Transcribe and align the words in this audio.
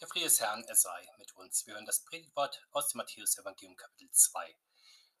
Der 0.00 0.06
Friede 0.06 0.26
des 0.26 0.40
Herrn, 0.40 0.62
er 0.62 0.76
sei 0.76 1.10
mit 1.18 1.34
uns. 1.34 1.66
Wir 1.66 1.74
hören 1.74 1.84
das 1.84 2.04
Predigtwort 2.04 2.62
aus 2.70 2.86
dem 2.86 2.98
Matthäus-Evangelium, 2.98 3.74
Kapitel 3.74 4.08
2. 4.08 4.54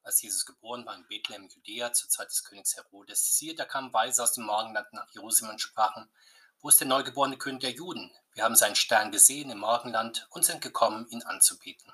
Als 0.04 0.22
Jesus 0.22 0.46
geboren 0.46 0.86
war 0.86 0.94
in 0.94 1.04
Bethlehem, 1.08 1.48
Judäa, 1.48 1.92
zur 1.92 2.08
Zeit 2.08 2.28
des 2.28 2.44
Königs 2.44 2.76
Herodes, 2.76 3.36
siehe, 3.36 3.56
da 3.56 3.64
kamen 3.64 3.92
Weise 3.92 4.22
aus 4.22 4.34
dem 4.34 4.44
Morgenland 4.44 4.86
nach 4.92 5.10
Jerusalem 5.10 5.50
und 5.50 5.60
sprachen: 5.60 6.08
Wo 6.60 6.68
ist 6.68 6.78
der 6.78 6.86
neugeborene 6.86 7.38
König 7.38 7.62
der 7.62 7.72
Juden? 7.72 8.14
Wir 8.34 8.44
haben 8.44 8.54
seinen 8.54 8.76
Stern 8.76 9.10
gesehen 9.10 9.50
im 9.50 9.58
Morgenland 9.58 10.28
und 10.30 10.44
sind 10.44 10.60
gekommen, 10.60 11.08
ihn 11.08 11.24
anzubeten. 11.24 11.92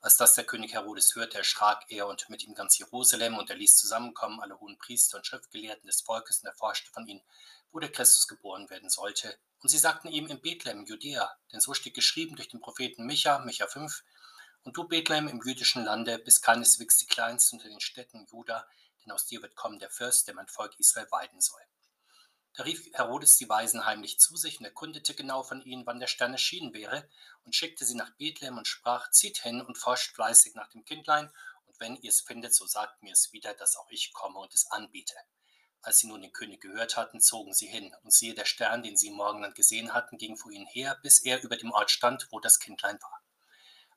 Als 0.00 0.16
das 0.16 0.34
der 0.34 0.42
König 0.42 0.72
Herodes 0.72 1.14
hörte, 1.14 1.38
erschrak 1.38 1.84
er 1.88 2.08
und 2.08 2.28
mit 2.28 2.42
ihm 2.42 2.56
ganz 2.56 2.76
Jerusalem 2.78 3.38
und 3.38 3.48
er 3.48 3.54
ließ 3.54 3.76
zusammenkommen 3.76 4.40
alle 4.40 4.58
hohen 4.58 4.76
Priester 4.76 5.18
und 5.18 5.26
Schriftgelehrten 5.28 5.86
des 5.86 6.00
Volkes 6.00 6.40
und 6.40 6.48
erforschte 6.48 6.90
von 6.90 7.06
ihnen, 7.06 7.22
wo 7.72 7.80
der 7.80 7.90
Christus 7.90 8.28
geboren 8.28 8.70
werden 8.70 8.90
sollte. 8.90 9.38
Und 9.60 9.68
sie 9.68 9.78
sagten 9.78 10.08
ihm 10.08 10.26
in 10.26 10.40
Bethlehem, 10.40 10.84
Judäa, 10.84 11.36
denn 11.52 11.60
so 11.60 11.74
steht 11.74 11.94
geschrieben 11.94 12.36
durch 12.36 12.48
den 12.48 12.60
Propheten 12.60 13.06
Micha, 13.06 13.38
Micha 13.40 13.66
5, 13.66 14.04
und 14.64 14.76
du 14.76 14.84
Bethlehem 14.84 15.28
im 15.28 15.42
jüdischen 15.44 15.84
Lande 15.84 16.18
bist 16.18 16.42
keineswegs 16.42 16.98
die 16.98 17.06
kleinste 17.06 17.56
unter 17.56 17.68
den 17.68 17.80
Städten 17.80 18.26
Juda, 18.30 18.68
denn 19.04 19.12
aus 19.12 19.26
dir 19.26 19.42
wird 19.42 19.56
kommen 19.56 19.78
der 19.78 19.90
Fürst, 19.90 20.28
der 20.28 20.34
mein 20.34 20.46
Volk 20.46 20.78
Israel 20.78 21.08
weiden 21.10 21.40
soll. 21.40 21.60
Da 22.54 22.64
rief 22.64 22.86
Herodes 22.92 23.38
die 23.38 23.48
Weisen 23.48 23.86
heimlich 23.86 24.20
zu 24.20 24.36
sich 24.36 24.58
und 24.58 24.66
erkundete 24.66 25.14
genau 25.14 25.42
von 25.42 25.62
ihnen, 25.62 25.86
wann 25.86 26.00
der 26.00 26.06
Stern 26.06 26.32
erschienen 26.32 26.74
wäre, 26.74 27.08
und 27.44 27.56
schickte 27.56 27.84
sie 27.84 27.94
nach 27.94 28.10
Bethlehem 28.16 28.58
und 28.58 28.68
sprach, 28.68 29.10
zieht 29.10 29.38
hin 29.38 29.62
und 29.62 29.78
forscht 29.78 30.14
fleißig 30.14 30.54
nach 30.54 30.68
dem 30.68 30.84
Kindlein, 30.84 31.32
und 31.64 31.80
wenn 31.80 31.96
ihr 31.96 32.10
es 32.10 32.20
findet, 32.20 32.54
so 32.54 32.66
sagt 32.66 33.02
mir 33.02 33.12
es 33.12 33.32
wieder, 33.32 33.54
dass 33.54 33.76
auch 33.76 33.88
ich 33.90 34.12
komme 34.12 34.38
und 34.38 34.52
es 34.52 34.66
anbiete. 34.66 35.14
Als 35.82 35.98
sie 35.98 36.06
nun 36.06 36.22
den 36.22 36.32
König 36.32 36.60
gehört 36.60 36.96
hatten, 36.96 37.20
zogen 37.20 37.52
sie 37.52 37.66
hin, 37.66 37.92
und 38.04 38.12
siehe, 38.12 38.34
der 38.34 38.44
Stern, 38.44 38.84
den 38.84 38.96
sie 38.96 39.08
im 39.08 39.14
Morgenland 39.14 39.56
gesehen 39.56 39.92
hatten, 39.92 40.16
ging 40.16 40.36
vor 40.36 40.52
ihnen 40.52 40.66
her, 40.66 40.96
bis 41.02 41.18
er 41.18 41.42
über 41.42 41.56
dem 41.56 41.72
Ort 41.72 41.90
stand, 41.90 42.28
wo 42.30 42.38
das 42.38 42.60
Kindlein 42.60 43.02
war. 43.02 43.20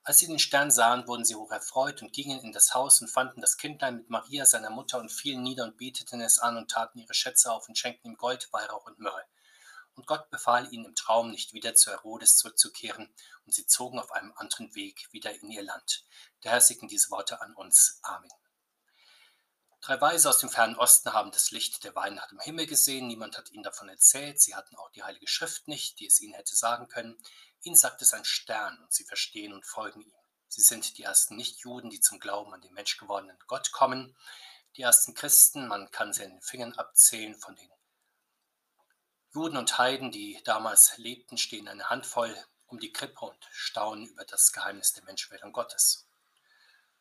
Als 0.03 0.20
sie 0.20 0.27
den 0.27 0.40
Stern 0.40 0.71
sahen, 0.71 1.07
wurden 1.07 1.26
sie 1.26 1.35
hoch 1.35 1.51
erfreut 1.51 2.01
und 2.01 2.13
gingen 2.13 2.40
in 2.41 2.51
das 2.51 2.74
Haus 2.74 3.01
und 3.01 3.07
fanden 3.07 3.41
das 3.41 3.57
Kindlein 3.57 3.98
mit 3.98 4.09
Maria, 4.09 4.46
seiner 4.46 4.71
Mutter, 4.71 4.99
und 4.99 5.12
fielen 5.12 5.43
nieder 5.43 5.63
und 5.63 5.77
beteten 5.77 6.21
es 6.21 6.40
an 6.40 6.57
und 6.57 6.71
taten 6.71 6.99
ihre 6.99 7.13
Schätze 7.13 7.51
auf 7.51 7.68
und 7.70 7.77
schenkten 7.77 8.12
ihm 8.12 8.18
Gold, 8.18 8.48
Weihrauch 8.52 8.85
und 8.85 8.99
Myrrhe. 8.99 9.24
Und 9.96 10.07
Gott 10.07 10.29
befahl 10.29 10.71
ihnen 10.71 10.85
im 10.85 10.96
Traum, 10.96 11.31
nicht 11.31 11.54
wieder 11.54 11.76
zu 11.76 11.91
Herodes 11.91 12.37
zurückzukehren, 12.37 13.13
und 13.46 13.54
sie 13.54 13.65
zogen 13.68 13.99
auf 13.99 14.12
einem 14.12 14.34
anderen 14.35 14.74
Weg 14.76 15.07
wieder 15.12 15.34
in 15.34 15.49
ihr 15.49 15.63
Land. 15.63 16.04
Herr 16.43 16.62
segne 16.62 16.87
diese 16.87 17.09
Worte 17.09 17.41
an 17.41 17.55
uns. 17.55 17.99
Amen. 18.04 18.29
Drei 19.85 20.01
Weise 20.01 20.29
aus 20.29 20.39
dem 20.39 20.49
fernen 20.49 20.77
Osten 20.77 21.13
haben 21.13 21.29
das 21.29 21.51
Licht 21.51 21.83
der 21.83 21.93
Weihnacht 21.93 22.31
im 22.31 22.39
Himmel 22.39 22.65
gesehen. 22.65 23.05
Niemand 23.05 23.37
hat 23.37 23.51
ihnen 23.51 23.61
davon 23.61 23.87
erzählt. 23.87 24.41
Sie 24.41 24.55
hatten 24.55 24.75
auch 24.77 24.89
die 24.89 25.03
Heilige 25.03 25.27
Schrift 25.27 25.67
nicht, 25.67 25.99
die 25.99 26.07
es 26.07 26.19
ihnen 26.21 26.33
hätte 26.33 26.55
sagen 26.55 26.87
können. 26.87 27.15
Ihnen 27.61 27.75
sagt 27.75 28.01
es 28.01 28.11
ein 28.11 28.25
Stern 28.25 28.79
und 28.81 28.91
sie 28.91 29.03
verstehen 29.03 29.53
und 29.53 29.63
folgen 29.63 30.01
ihm. 30.01 30.15
Sie 30.47 30.61
sind 30.61 30.97
die 30.97 31.03
ersten 31.03 31.35
Nichtjuden, 31.35 31.91
die 31.91 31.99
zum 31.99 32.19
Glauben 32.19 32.51
an 32.51 32.61
den 32.61 32.73
menschgewordenen 32.73 33.37
Gott 33.45 33.73
kommen. 33.73 34.17
Die 34.75 34.81
ersten 34.81 35.13
Christen, 35.13 35.67
man 35.67 35.91
kann 35.91 36.13
sie 36.13 36.23
in 36.23 36.31
den 36.31 36.41
Fingern 36.41 36.73
abzählen, 36.73 37.35
von 37.35 37.55
den 37.55 37.69
Juden 39.35 39.55
und 39.55 39.77
Heiden, 39.77 40.11
die 40.11 40.41
damals 40.45 40.97
lebten, 40.97 41.37
stehen 41.37 41.67
eine 41.67 41.91
Handvoll 41.91 42.35
um 42.65 42.79
die 42.79 42.91
Krippe 42.91 43.23
und 43.23 43.47
staunen 43.51 44.07
über 44.07 44.25
das 44.25 44.51
Geheimnis 44.51 44.93
der 44.93 45.03
Menschwerdung 45.03 45.53
Gottes. 45.53 46.07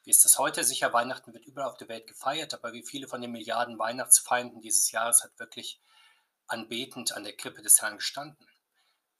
Wie 0.04 0.10
ist 0.10 0.22
das 0.22 0.38
heute? 0.38 0.64
Sicher, 0.64 0.92
Weihnachten 0.92 1.32
wird 1.32 1.46
überall 1.46 1.70
auf 1.70 1.78
der 1.78 1.88
Welt 1.88 2.06
gefeiert, 2.06 2.52
aber 2.52 2.74
wie 2.74 2.82
viele 2.82 3.08
von 3.08 3.22
den 3.22 3.32
Milliarden 3.32 3.78
Weihnachtsfeinden 3.78 4.60
dieses 4.60 4.90
Jahres 4.90 5.24
hat 5.24 5.38
wirklich 5.38 5.80
anbetend 6.46 7.12
an 7.12 7.24
der 7.24 7.34
Krippe 7.34 7.62
des 7.62 7.80
Herrn 7.80 7.96
gestanden? 7.96 8.46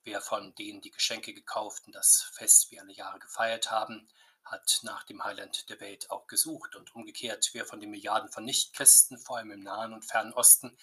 Wer 0.03 0.21
von 0.21 0.55
denen, 0.57 0.83
die 0.83 0.91
Geschenke 0.91 1.33
gekauft 1.33 1.87
und 1.87 1.95
das 1.95 2.31
Fest 2.35 2.71
wie 2.71 2.79
alle 2.79 2.93
Jahre 2.93 3.19
gefeiert 3.19 3.71
haben, 3.71 4.07
hat 4.45 4.81
nach 4.83 5.05
dem 5.05 5.25
Heiland 5.25 5.71
der 5.71 5.81
Welt 5.81 6.11
auch 6.11 6.27
gesucht. 6.27 6.77
Und 6.77 6.95
umgekehrt, 6.95 7.49
wer 7.55 7.65
von 7.65 7.81
den 7.81 7.89
Milliarden 7.89 8.31
von 8.31 8.45
Nichtchristen, 8.45 9.19
vor 9.19 9.39
allem 9.39 9.53
im 9.53 9.63
Nahen 9.63 9.95
und 9.95 10.05
Fernen 10.05 10.35
Osten, 10.35 10.77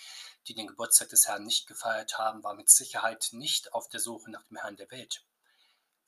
die 0.47 0.55
den 0.55 0.65
Geburtstag 0.65 1.09
des 1.09 1.27
Herrn 1.27 1.43
nicht 1.43 1.67
gefeiert 1.67 2.17
haben, 2.17 2.43
war 2.43 2.55
mit 2.55 2.71
Sicherheit 2.71 3.29
nicht 3.33 3.71
auf 3.75 3.87
der 3.87 3.99
Suche 3.99 4.31
nach 4.31 4.41
dem 4.45 4.57
Herrn 4.57 4.77
der 4.77 4.89
Welt. 4.89 5.23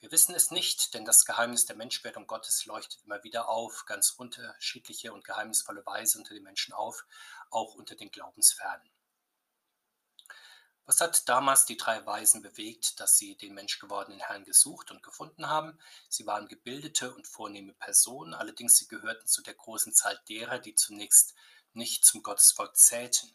Wir 0.04 0.12
wissen 0.12 0.36
es 0.36 0.52
nicht, 0.52 0.94
denn 0.96 1.06
das 1.06 1.24
Geheimnis 1.24 1.66
der 1.66 1.78
Menschwerdung 1.78 2.28
Gottes 2.28 2.66
leuchtet 2.66 3.02
immer 3.06 3.24
wieder 3.24 3.48
auf, 3.48 3.86
ganz 3.86 4.10
unterschiedliche 4.10 5.14
und 5.14 5.24
geheimnisvolle 5.24 5.86
Weise 5.86 6.18
unter 6.18 6.34
den 6.34 6.44
Menschen 6.44 6.74
auf, 6.74 7.06
auch 7.50 7.76
unter 7.76 7.96
den 7.96 8.12
Glaubensfernen. 8.12 8.92
Was 10.84 11.00
hat 11.00 11.30
damals 11.30 11.64
die 11.64 11.78
drei 11.78 12.06
Weisen 12.06 12.42
bewegt, 12.42 13.00
dass 13.00 13.18
sie 13.18 13.38
den 13.38 13.54
menschgewordenen 13.54 14.20
Herrn 14.20 14.44
gesucht 14.44 14.92
und 14.92 15.04
gefunden 15.04 15.48
haben? 15.48 15.80
Sie 16.10 16.28
waren 16.28 16.50
gebildete 16.50 17.16
und 17.16 17.26
vornehme 17.26 17.72
Personen, 17.72 18.34
allerdings 18.34 18.76
sie 18.76 18.90
gehörten 18.90 19.28
zu 19.28 19.42
der 19.42 19.54
großen 19.54 19.94
Zahl 19.94 20.22
derer, 20.28 20.60
die 20.60 20.76
zunächst 20.76 21.34
nicht 21.72 22.04
zum 22.04 22.24
Gottesvolk 22.24 22.76
zählten. 22.76 23.34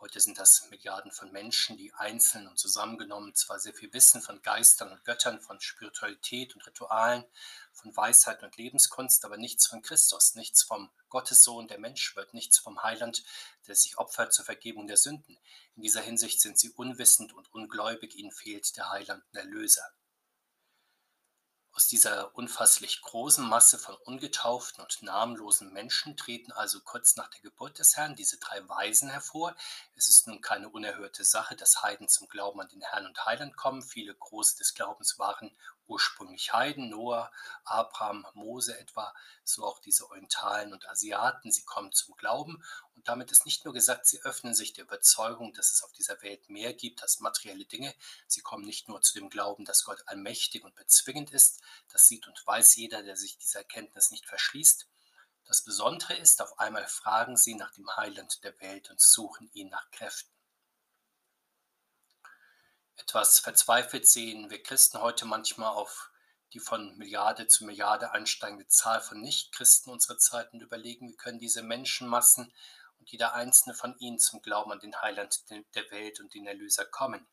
Heute 0.00 0.20
sind 0.20 0.38
das 0.38 0.64
Milliarden 0.70 1.10
von 1.10 1.32
Menschen, 1.32 1.76
die 1.76 1.92
einzeln 1.92 2.46
und 2.46 2.56
zusammengenommen 2.56 3.34
zwar 3.34 3.58
sehr 3.58 3.74
viel 3.74 3.92
wissen 3.92 4.22
von 4.22 4.40
Geistern 4.42 4.92
und 4.92 5.04
Göttern, 5.04 5.40
von 5.40 5.60
Spiritualität 5.60 6.54
und 6.54 6.64
Ritualen, 6.64 7.24
von 7.72 7.96
Weisheit 7.96 8.44
und 8.44 8.56
Lebenskunst, 8.56 9.24
aber 9.24 9.38
nichts 9.38 9.66
von 9.66 9.82
Christus, 9.82 10.36
nichts 10.36 10.62
vom 10.62 10.88
Gottessohn, 11.08 11.66
der 11.66 11.80
Mensch 11.80 12.14
wird, 12.14 12.32
nichts 12.32 12.58
vom 12.58 12.80
Heiland, 12.80 13.24
der 13.66 13.74
sich 13.74 13.98
opfert 13.98 14.32
zur 14.32 14.44
Vergebung 14.44 14.86
der 14.86 14.96
Sünden. 14.96 15.36
In 15.74 15.82
dieser 15.82 16.00
Hinsicht 16.00 16.40
sind 16.40 16.60
sie 16.60 16.70
unwissend 16.70 17.32
und 17.32 17.52
ungläubig, 17.52 18.14
ihnen 18.14 18.30
fehlt 18.30 18.76
der 18.76 18.90
Heiland 18.90 19.24
und 19.32 19.36
Erlöser. 19.36 19.82
Aus 21.78 21.86
dieser 21.86 22.34
unfasslich 22.34 23.02
großen 23.02 23.48
Masse 23.48 23.78
von 23.78 23.94
ungetauften 24.04 24.82
und 24.82 25.00
namenlosen 25.00 25.72
Menschen 25.72 26.16
treten 26.16 26.50
also 26.50 26.80
kurz 26.80 27.14
nach 27.14 27.28
der 27.28 27.40
Geburt 27.40 27.78
des 27.78 27.96
Herrn 27.96 28.16
diese 28.16 28.36
drei 28.40 28.68
Weisen 28.68 29.08
hervor. 29.08 29.54
Es 29.94 30.08
ist 30.08 30.26
nun 30.26 30.40
keine 30.40 30.70
unerhörte 30.70 31.22
Sache, 31.22 31.54
dass 31.54 31.80
Heiden 31.80 32.08
zum 32.08 32.26
Glauben 32.26 32.60
an 32.60 32.68
den 32.68 32.82
Herrn 32.82 33.06
und 33.06 33.24
Heiland 33.24 33.56
kommen. 33.56 33.80
Viele 33.80 34.12
Große 34.12 34.58
des 34.58 34.74
Glaubens 34.74 35.20
waren 35.20 35.56
ursprünglich 35.88 36.52
Heiden, 36.52 36.90
Noah, 36.90 37.32
Abraham, 37.64 38.26
Mose 38.34 38.78
etwa, 38.78 39.14
so 39.44 39.64
auch 39.64 39.80
diese 39.80 40.08
Orientalen 40.08 40.72
und 40.72 40.88
Asiaten, 40.88 41.50
sie 41.50 41.64
kommen 41.64 41.92
zum 41.92 42.14
Glauben 42.16 42.62
und 42.94 43.08
damit 43.08 43.32
ist 43.32 43.46
nicht 43.46 43.64
nur 43.64 43.74
gesagt, 43.74 44.06
sie 44.06 44.20
öffnen 44.22 44.54
sich 44.54 44.72
der 44.72 44.84
Überzeugung, 44.84 45.52
dass 45.54 45.72
es 45.72 45.82
auf 45.82 45.92
dieser 45.92 46.20
Welt 46.22 46.48
mehr 46.48 46.74
gibt 46.74 47.02
als 47.02 47.20
materielle 47.20 47.64
Dinge, 47.64 47.94
sie 48.26 48.42
kommen 48.42 48.64
nicht 48.64 48.88
nur 48.88 49.00
zu 49.00 49.14
dem 49.14 49.30
Glauben, 49.30 49.64
dass 49.64 49.84
Gott 49.84 50.02
allmächtig 50.06 50.64
und 50.64 50.74
bezwingend 50.76 51.32
ist, 51.32 51.60
das 51.92 52.06
sieht 52.06 52.28
und 52.28 52.46
weiß 52.46 52.76
jeder, 52.76 53.02
der 53.02 53.16
sich 53.16 53.38
dieser 53.38 53.60
Erkenntnis 53.60 54.10
nicht 54.10 54.26
verschließt. 54.26 54.86
Das 55.46 55.62
Besondere 55.62 56.14
ist, 56.14 56.42
auf 56.42 56.58
einmal 56.58 56.86
fragen 56.86 57.38
sie 57.38 57.54
nach 57.54 57.72
dem 57.72 57.88
Heiland 57.96 58.44
der 58.44 58.60
Welt 58.60 58.90
und 58.90 59.00
suchen 59.00 59.50
ihn 59.54 59.70
nach 59.70 59.90
Kräften. 59.90 60.37
Etwas 62.98 63.38
verzweifelt 63.38 64.06
sehen 64.06 64.50
wir 64.50 64.62
Christen 64.62 65.00
heute 65.00 65.24
manchmal 65.24 65.70
auf 65.70 66.10
die 66.52 66.58
von 66.58 66.96
Milliarde 66.98 67.46
zu 67.46 67.64
Milliarde 67.64 68.10
ansteigende 68.12 68.66
Zahl 68.66 69.00
von 69.00 69.20
Nichtchristen 69.20 69.92
unserer 69.92 70.18
Zeit 70.18 70.52
und 70.52 70.62
überlegen, 70.62 71.08
wie 71.08 71.16
können 71.16 71.38
diese 71.38 71.62
Menschenmassen 71.62 72.52
und 72.98 73.10
jeder 73.10 73.34
einzelne 73.34 73.74
von 73.74 73.96
ihnen 73.98 74.18
zum 74.18 74.42
Glauben 74.42 74.72
an 74.72 74.80
den 74.80 75.00
Heiland 75.00 75.44
der 75.50 75.90
Welt 75.90 76.20
und 76.20 76.34
den 76.34 76.46
Erlöser 76.46 76.84
kommen. 76.84 77.26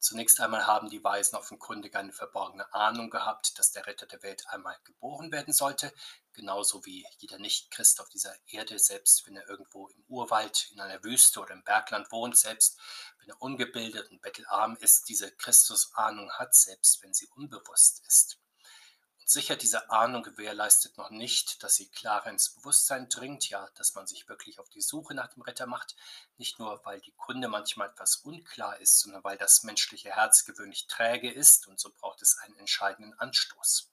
Zunächst 0.00 0.40
einmal 0.40 0.66
haben 0.66 0.88
die 0.88 1.02
Weisen 1.02 1.36
offenkundig 1.36 1.96
eine 1.96 2.12
verborgene 2.12 2.72
Ahnung 2.72 3.10
gehabt, 3.10 3.58
dass 3.58 3.72
der 3.72 3.86
Retter 3.86 4.06
der 4.06 4.22
Welt 4.22 4.46
einmal 4.48 4.76
geboren 4.84 5.32
werden 5.32 5.52
sollte, 5.52 5.92
genauso 6.32 6.86
wie 6.86 7.04
jeder 7.18 7.38
Nicht-Christ 7.38 8.00
auf 8.00 8.08
dieser 8.08 8.32
Erde, 8.46 8.78
selbst 8.78 9.26
wenn 9.26 9.36
er 9.36 9.48
irgendwo 9.48 9.88
im 9.88 10.04
Urwald, 10.06 10.70
in 10.70 10.80
einer 10.80 11.02
Wüste 11.02 11.40
oder 11.40 11.54
im 11.54 11.64
Bergland 11.64 12.12
wohnt, 12.12 12.36
selbst 12.36 12.78
wenn 13.18 13.28
er 13.28 13.42
ungebildet 13.42 14.08
und 14.10 14.22
bettelarm 14.22 14.76
ist, 14.76 15.08
diese 15.08 15.32
Christus-Ahnung 15.32 16.30
hat, 16.32 16.54
selbst 16.54 17.02
wenn 17.02 17.12
sie 17.12 17.26
unbewusst 17.34 18.04
ist. 18.06 18.38
Sicher, 19.30 19.56
diese 19.56 19.90
Ahnung 19.90 20.22
gewährleistet 20.22 20.96
noch 20.96 21.10
nicht, 21.10 21.62
dass 21.62 21.74
sie 21.74 21.90
klarer 21.90 22.30
ins 22.30 22.48
Bewusstsein 22.48 23.10
dringt, 23.10 23.50
ja, 23.50 23.68
dass 23.74 23.94
man 23.94 24.06
sich 24.06 24.26
wirklich 24.26 24.58
auf 24.58 24.70
die 24.70 24.80
Suche 24.80 25.12
nach 25.12 25.28
dem 25.28 25.42
Retter 25.42 25.66
macht, 25.66 25.96
nicht 26.38 26.58
nur, 26.58 26.82
weil 26.86 27.02
die 27.02 27.12
Kunde 27.12 27.48
manchmal 27.48 27.90
etwas 27.90 28.16
unklar 28.16 28.80
ist, 28.80 29.00
sondern 29.00 29.22
weil 29.24 29.36
das 29.36 29.64
menschliche 29.64 30.08
Herz 30.08 30.46
gewöhnlich 30.46 30.86
träge 30.86 31.30
ist 31.30 31.68
und 31.68 31.78
so 31.78 31.92
braucht 31.92 32.22
es 32.22 32.38
einen 32.38 32.56
entscheidenden 32.56 33.12
Anstoß. 33.18 33.90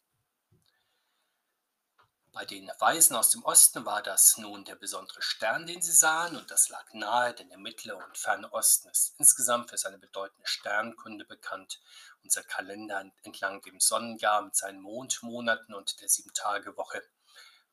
Bei 2.36 2.44
den 2.44 2.70
Weisen 2.80 3.16
aus 3.16 3.30
dem 3.30 3.46
Osten 3.46 3.86
war 3.86 4.04
das 4.04 4.38
nun 4.38 4.66
der 4.66 4.76
besondere 4.76 5.22
Stern, 5.22 5.66
den 5.66 5.82
sie 5.82 5.94
sahen, 5.94 6.36
und 6.36 6.52
das 6.52 6.68
lag 6.68 6.86
nahe, 6.92 7.34
denn 7.34 7.48
der 7.48 7.58
Mittlere 7.58 8.04
und 8.04 8.18
Ferne 8.18 8.52
Osten 8.52 8.90
ist 8.90 9.16
insgesamt 9.18 9.70
für 9.70 9.78
seine 9.78 9.98
bedeutende 9.98 10.46
Sternkunde 10.46 11.24
bekannt. 11.24 11.80
Unser 12.24 12.44
Kalender 12.44 13.10
entlang 13.24 13.62
dem 13.62 13.80
Sonnenjahr 13.80 14.42
mit 14.42 14.54
seinen 14.54 14.82
Mondmonaten 14.82 15.74
und 15.74 16.02
der 16.02 16.10
Sieben-Tage-Woche. 16.10 17.02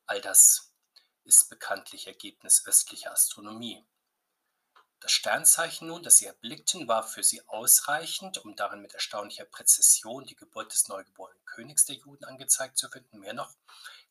All 0.05 0.21
das 0.21 0.71
ist 1.25 1.49
bekanntlich 1.49 2.07
Ergebnis 2.07 2.65
östlicher 2.65 3.11
Astronomie. 3.11 3.85
Das 5.01 5.11
Sternzeichen 5.11 5.89
nun, 5.89 6.03
das 6.03 6.19
sie 6.19 6.27
erblickten, 6.27 6.87
war 6.87 7.03
für 7.03 7.23
sie 7.23 7.45
ausreichend, 7.49 8.37
um 8.37 8.55
darin 8.55 8.81
mit 8.81 8.93
erstaunlicher 8.93 9.43
Präzision 9.43 10.25
die 10.25 10.37
Geburt 10.37 10.71
des 10.71 10.87
neugeborenen 10.87 11.43
Königs 11.43 11.83
der 11.83 11.97
Juden 11.97 12.23
angezeigt 12.23 12.77
zu 12.77 12.87
finden. 12.87 13.19
Mehr 13.19 13.33
noch, 13.33 13.53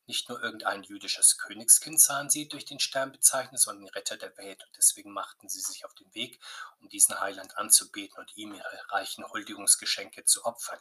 nicht 0.05 0.29
nur 0.29 0.41
irgendein 0.43 0.83
jüdisches 0.83 1.37
Königskind 1.37 2.01
sahen 2.01 2.29
sie 2.29 2.47
durch 2.47 2.65
den 2.65 2.79
Stern 2.79 3.11
bezeichnet, 3.11 3.59
sondern 3.61 3.87
Retter 3.89 4.17
der 4.17 4.37
Welt. 4.37 4.63
Und 4.65 4.77
deswegen 4.77 5.11
machten 5.11 5.49
sie 5.49 5.61
sich 5.61 5.85
auf 5.85 5.93
den 5.93 6.13
Weg, 6.13 6.39
um 6.79 6.89
diesen 6.89 7.19
Heiland 7.19 7.57
anzubeten 7.57 8.19
und 8.19 8.35
ihm 8.35 8.53
ihre 8.53 8.81
reichen 8.89 9.25
Huldigungsgeschenke 9.27 10.25
zu 10.25 10.45
opfern. 10.45 10.79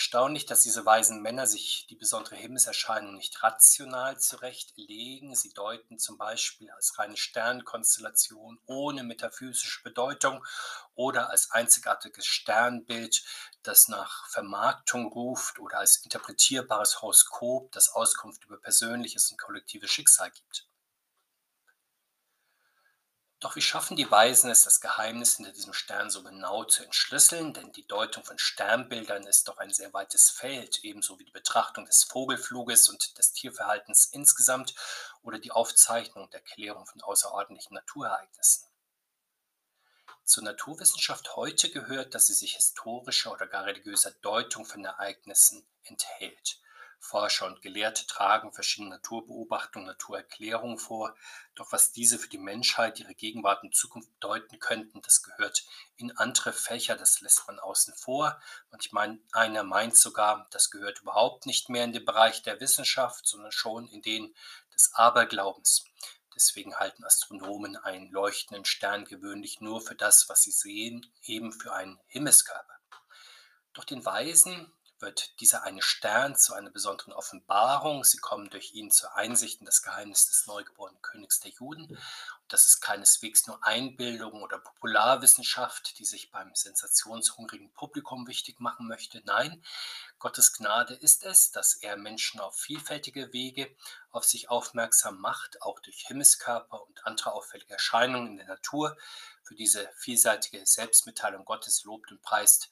Erstaunlich, 0.00 0.46
dass 0.46 0.62
diese 0.62 0.86
weisen 0.86 1.20
Männer 1.20 1.46
sich 1.46 1.86
die 1.90 1.94
besondere 1.94 2.34
Himmelserscheinung 2.34 3.16
nicht 3.16 3.42
rational 3.42 4.18
zurechtlegen. 4.18 5.34
Sie 5.34 5.52
deuten 5.52 5.98
zum 5.98 6.16
Beispiel 6.16 6.70
als 6.70 6.98
reine 6.98 7.18
Sternkonstellation 7.18 8.58
ohne 8.64 9.02
metaphysische 9.02 9.82
Bedeutung 9.82 10.42
oder 10.94 11.28
als 11.28 11.50
einzigartiges 11.50 12.24
Sternbild, 12.24 13.22
das 13.62 13.88
nach 13.88 14.26
Vermarktung 14.30 15.12
ruft 15.12 15.58
oder 15.58 15.80
als 15.80 15.98
interpretierbares 16.02 17.02
Horoskop, 17.02 17.70
das 17.72 17.90
Auskunft 17.90 18.46
über 18.46 18.58
persönliches 18.58 19.30
und 19.30 19.38
kollektives 19.38 19.90
Schicksal 19.90 20.30
gibt. 20.30 20.69
Doch 23.40 23.56
wie 23.56 23.62
schaffen 23.62 23.96
die 23.96 24.10
Weisen 24.10 24.50
es, 24.50 24.64
das 24.64 24.82
Geheimnis 24.82 25.36
hinter 25.36 25.52
diesem 25.52 25.72
Stern 25.72 26.10
so 26.10 26.22
genau 26.22 26.64
zu 26.64 26.84
entschlüsseln? 26.84 27.54
Denn 27.54 27.72
die 27.72 27.86
Deutung 27.86 28.22
von 28.22 28.38
Sternbildern 28.38 29.26
ist 29.26 29.48
doch 29.48 29.56
ein 29.56 29.72
sehr 29.72 29.94
weites 29.94 30.28
Feld, 30.28 30.84
ebenso 30.84 31.18
wie 31.18 31.24
die 31.24 31.32
Betrachtung 31.32 31.86
des 31.86 32.04
Vogelfluges 32.04 32.90
und 32.90 33.16
des 33.16 33.32
Tierverhaltens 33.32 34.04
insgesamt 34.12 34.74
oder 35.22 35.38
die 35.38 35.52
Aufzeichnung 35.52 36.24
und 36.24 36.34
Erklärung 36.34 36.84
von 36.84 37.00
außerordentlichen 37.00 37.74
Naturereignissen. 37.74 38.68
Zur 40.24 40.44
Naturwissenschaft 40.44 41.34
heute 41.34 41.70
gehört, 41.70 42.14
dass 42.14 42.26
sie 42.26 42.34
sich 42.34 42.56
historischer 42.56 43.32
oder 43.32 43.46
gar 43.46 43.64
religiöser 43.64 44.10
Deutung 44.20 44.66
von 44.66 44.84
Ereignissen 44.84 45.66
enthält. 45.84 46.60
Forscher 47.00 47.46
und 47.46 47.62
Gelehrte 47.62 48.06
tragen 48.06 48.52
verschiedene 48.52 48.90
Naturbeobachtungen, 48.90 49.86
Naturerklärungen 49.86 50.78
vor. 50.78 51.16
Doch 51.54 51.72
was 51.72 51.92
diese 51.92 52.18
für 52.18 52.28
die 52.28 52.38
Menschheit, 52.38 53.00
ihre 53.00 53.14
Gegenwart 53.14 53.62
und 53.64 53.74
Zukunft 53.74 54.12
bedeuten 54.12 54.58
könnten, 54.58 55.02
das 55.02 55.22
gehört 55.22 55.64
in 55.96 56.16
andere 56.16 56.52
Fächer, 56.52 56.96
das 56.96 57.20
lässt 57.20 57.46
man 57.46 57.58
außen 57.58 57.94
vor. 57.94 58.40
Manchmal 58.70 59.18
einer 59.32 59.64
meint 59.64 59.96
sogar, 59.96 60.46
das 60.50 60.70
gehört 60.70 61.00
überhaupt 61.00 61.46
nicht 61.46 61.70
mehr 61.70 61.84
in 61.84 61.92
den 61.92 62.04
Bereich 62.04 62.42
der 62.42 62.60
Wissenschaft, 62.60 63.26
sondern 63.26 63.50
schon 63.50 63.88
in 63.88 64.02
den 64.02 64.34
des 64.74 64.94
Aberglaubens. 64.94 65.84
Deswegen 66.34 66.76
halten 66.76 67.04
Astronomen 67.04 67.76
einen 67.76 68.10
leuchtenden 68.10 68.64
Stern 68.64 69.04
gewöhnlich 69.04 69.60
nur 69.60 69.80
für 69.80 69.94
das, 69.94 70.28
was 70.28 70.42
sie 70.42 70.52
sehen, 70.52 71.12
eben 71.22 71.52
für 71.52 71.72
einen 71.72 71.98
Himmelskörper. 72.06 72.78
Doch 73.72 73.84
den 73.84 74.04
Weisen 74.04 74.72
wird 75.00 75.40
dieser 75.40 75.62
eine 75.62 75.82
Stern 75.82 76.36
zu 76.36 76.54
einer 76.54 76.70
besonderen 76.70 77.12
Offenbarung. 77.12 78.04
Sie 78.04 78.18
kommen 78.18 78.50
durch 78.50 78.72
ihn 78.74 78.90
zur 78.90 79.14
Einsicht 79.16 79.60
in 79.60 79.66
das 79.66 79.82
Geheimnis 79.82 80.26
des 80.26 80.46
neugeborenen 80.46 81.00
Königs 81.02 81.40
der 81.40 81.52
Juden. 81.52 81.84
Und 81.86 81.98
das 82.52 82.66
ist 82.66 82.80
keineswegs 82.80 83.46
nur 83.46 83.64
Einbildung 83.64 84.42
oder 84.42 84.58
Popularwissenschaft, 84.58 85.98
die 85.98 86.04
sich 86.04 86.30
beim 86.30 86.54
sensationshungrigen 86.54 87.72
Publikum 87.72 88.26
wichtig 88.26 88.60
machen 88.60 88.86
möchte. 88.86 89.22
Nein, 89.24 89.64
Gottes 90.18 90.52
Gnade 90.52 90.94
ist 90.94 91.24
es, 91.24 91.50
dass 91.50 91.74
er 91.74 91.96
Menschen 91.96 92.40
auf 92.40 92.56
vielfältige 92.56 93.32
Wege 93.32 93.74
auf 94.10 94.24
sich 94.24 94.50
aufmerksam 94.50 95.20
macht, 95.20 95.62
auch 95.62 95.80
durch 95.80 96.06
Himmelskörper 96.06 96.82
und 96.82 97.06
andere 97.06 97.32
auffällige 97.32 97.72
Erscheinungen 97.72 98.32
in 98.32 98.36
der 98.38 98.48
Natur. 98.48 98.96
Für 99.42 99.54
diese 99.54 99.90
vielseitige 99.96 100.64
Selbstmitteilung 100.66 101.44
Gottes 101.44 101.84
lobt 101.84 102.10
und 102.12 102.22
preist 102.22 102.70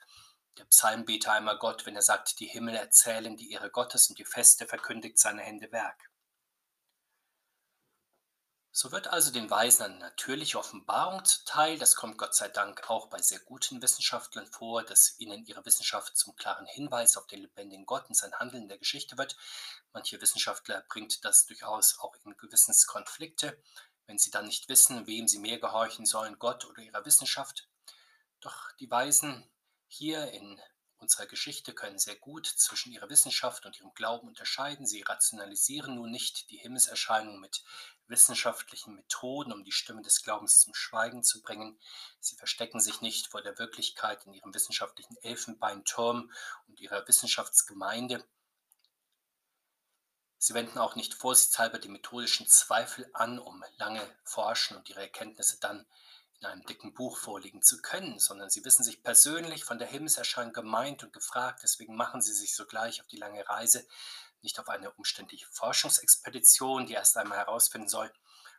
der 0.58 0.64
Psalmbeter 0.64 1.32
einmal 1.32 1.58
Gott, 1.58 1.86
wenn 1.86 1.96
er 1.96 2.02
sagt, 2.02 2.40
die 2.40 2.46
Himmel 2.46 2.74
erzählen 2.74 3.36
die 3.36 3.52
Ehre 3.52 3.70
Gottes 3.70 4.08
und 4.10 4.18
die 4.18 4.24
Feste 4.24 4.66
verkündigt 4.66 5.18
seine 5.18 5.42
Hände 5.42 5.70
Werk. 5.72 6.10
So 8.80 8.92
wird 8.92 9.08
also 9.08 9.32
den 9.32 9.50
Weisen 9.50 9.86
eine 9.86 9.98
natürliche 9.98 10.56
Offenbarung 10.56 11.24
zuteil. 11.24 11.78
Das 11.78 11.96
kommt 11.96 12.16
Gott 12.16 12.36
sei 12.36 12.48
Dank 12.48 12.88
auch 12.88 13.08
bei 13.08 13.20
sehr 13.20 13.40
guten 13.40 13.82
Wissenschaftlern 13.82 14.46
vor, 14.46 14.84
dass 14.84 15.18
ihnen 15.18 15.44
ihre 15.46 15.66
Wissenschaft 15.66 16.16
zum 16.16 16.36
klaren 16.36 16.66
Hinweis 16.66 17.16
auf 17.16 17.26
den 17.26 17.40
lebendigen 17.40 17.86
Gott 17.86 18.08
und 18.08 18.14
sein 18.14 18.32
Handeln 18.34 18.62
in 18.62 18.68
der 18.68 18.78
Geschichte 18.78 19.18
wird. 19.18 19.36
Manche 19.92 20.20
Wissenschaftler 20.20 20.84
bringt 20.88 21.24
das 21.24 21.46
durchaus 21.46 21.98
auch 21.98 22.14
in 22.24 22.36
Gewissenskonflikte, 22.36 23.60
wenn 24.06 24.18
sie 24.18 24.30
dann 24.30 24.46
nicht 24.46 24.68
wissen, 24.68 25.08
wem 25.08 25.26
sie 25.26 25.40
mehr 25.40 25.58
gehorchen 25.58 26.06
sollen, 26.06 26.38
Gott 26.38 26.64
oder 26.64 26.80
ihrer 26.80 27.04
Wissenschaft. 27.04 27.68
Doch 28.40 28.70
die 28.78 28.88
Weisen 28.88 29.44
hier 29.88 30.30
in 30.32 30.60
unserer 30.98 31.26
Geschichte 31.26 31.72
können 31.74 31.98
sehr 31.98 32.16
gut 32.16 32.46
zwischen 32.46 32.92
ihrer 32.92 33.08
Wissenschaft 33.08 33.66
und 33.66 33.78
ihrem 33.78 33.92
Glauben 33.94 34.28
unterscheiden. 34.28 34.86
Sie 34.86 35.02
rationalisieren 35.02 35.94
nun 35.94 36.10
nicht 36.10 36.50
die 36.50 36.58
Himmelserscheinung 36.58 37.40
mit 37.40 37.62
wissenschaftlichen 38.08 38.94
Methoden, 38.94 39.52
um 39.52 39.64
die 39.64 39.72
Stimme 39.72 40.02
des 40.02 40.22
Glaubens 40.22 40.60
zum 40.60 40.74
Schweigen 40.74 41.22
zu 41.22 41.42
bringen. 41.42 41.78
Sie 42.20 42.36
verstecken 42.36 42.80
sich 42.80 43.00
nicht 43.00 43.28
vor 43.28 43.42
der 43.42 43.58
Wirklichkeit 43.58 44.26
in 44.26 44.34
ihrem 44.34 44.52
wissenschaftlichen 44.54 45.16
Elfenbeinturm 45.18 46.32
und 46.66 46.80
ihrer 46.80 47.06
Wissenschaftsgemeinde. 47.06 48.24
Sie 50.38 50.54
wenden 50.54 50.78
auch 50.78 50.94
nicht 50.94 51.14
vorsichtshalber 51.14 51.78
die 51.78 51.88
methodischen 51.88 52.46
Zweifel 52.46 53.08
an, 53.12 53.38
um 53.38 53.64
lange 53.76 54.02
forschen 54.24 54.76
und 54.76 54.88
ihre 54.88 55.00
Erkenntnisse 55.00 55.58
dann 55.60 55.86
in 56.40 56.46
einem 56.46 56.64
dicken 56.66 56.94
Buch 56.94 57.18
vorlegen 57.18 57.62
zu 57.62 57.82
können, 57.82 58.18
sondern 58.18 58.48
sie 58.48 58.64
wissen 58.64 58.84
sich 58.84 59.02
persönlich 59.02 59.64
von 59.64 59.78
der 59.78 59.88
Himmelserscheinung 59.88 60.52
gemeint 60.52 61.02
und 61.02 61.12
gefragt, 61.12 61.60
deswegen 61.62 61.96
machen 61.96 62.22
sie 62.22 62.32
sich 62.32 62.54
sogleich 62.54 63.00
auf 63.00 63.08
die 63.08 63.16
lange 63.16 63.46
Reise, 63.48 63.86
nicht 64.40 64.60
auf 64.60 64.68
eine 64.68 64.92
umständliche 64.92 65.46
Forschungsexpedition, 65.50 66.86
die 66.86 66.92
erst 66.92 67.16
einmal 67.16 67.38
herausfinden 67.38 67.88
soll, 67.88 68.12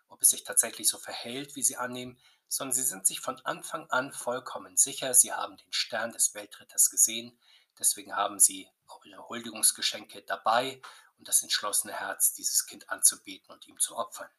ob 0.09 0.21
es 0.21 0.29
sich 0.29 0.43
tatsächlich 0.43 0.89
so 0.89 0.97
verhält, 0.97 1.55
wie 1.55 1.63
sie 1.63 1.77
annehmen, 1.77 2.19
sondern 2.49 2.73
sie 2.73 2.83
sind 2.83 3.07
sich 3.07 3.21
von 3.21 3.39
Anfang 3.45 3.89
an 3.91 4.11
vollkommen 4.11 4.75
sicher, 4.75 5.13
sie 5.13 5.31
haben 5.31 5.55
den 5.55 5.71
Stern 5.71 6.11
des 6.11 6.33
Weltritters 6.33 6.89
gesehen, 6.89 7.39
deswegen 7.77 8.13
haben 8.15 8.39
sie 8.39 8.67
auch 8.87 9.05
ihre 9.05 9.29
Huldigungsgeschenke 9.29 10.23
dabei 10.23 10.81
und 11.17 11.27
das 11.27 11.43
entschlossene 11.43 11.93
Herz, 11.93 12.33
dieses 12.33 12.65
Kind 12.65 12.89
anzubeten 12.89 13.51
und 13.51 13.67
ihm 13.67 13.79
zu 13.79 13.95
opfern. 13.95 14.29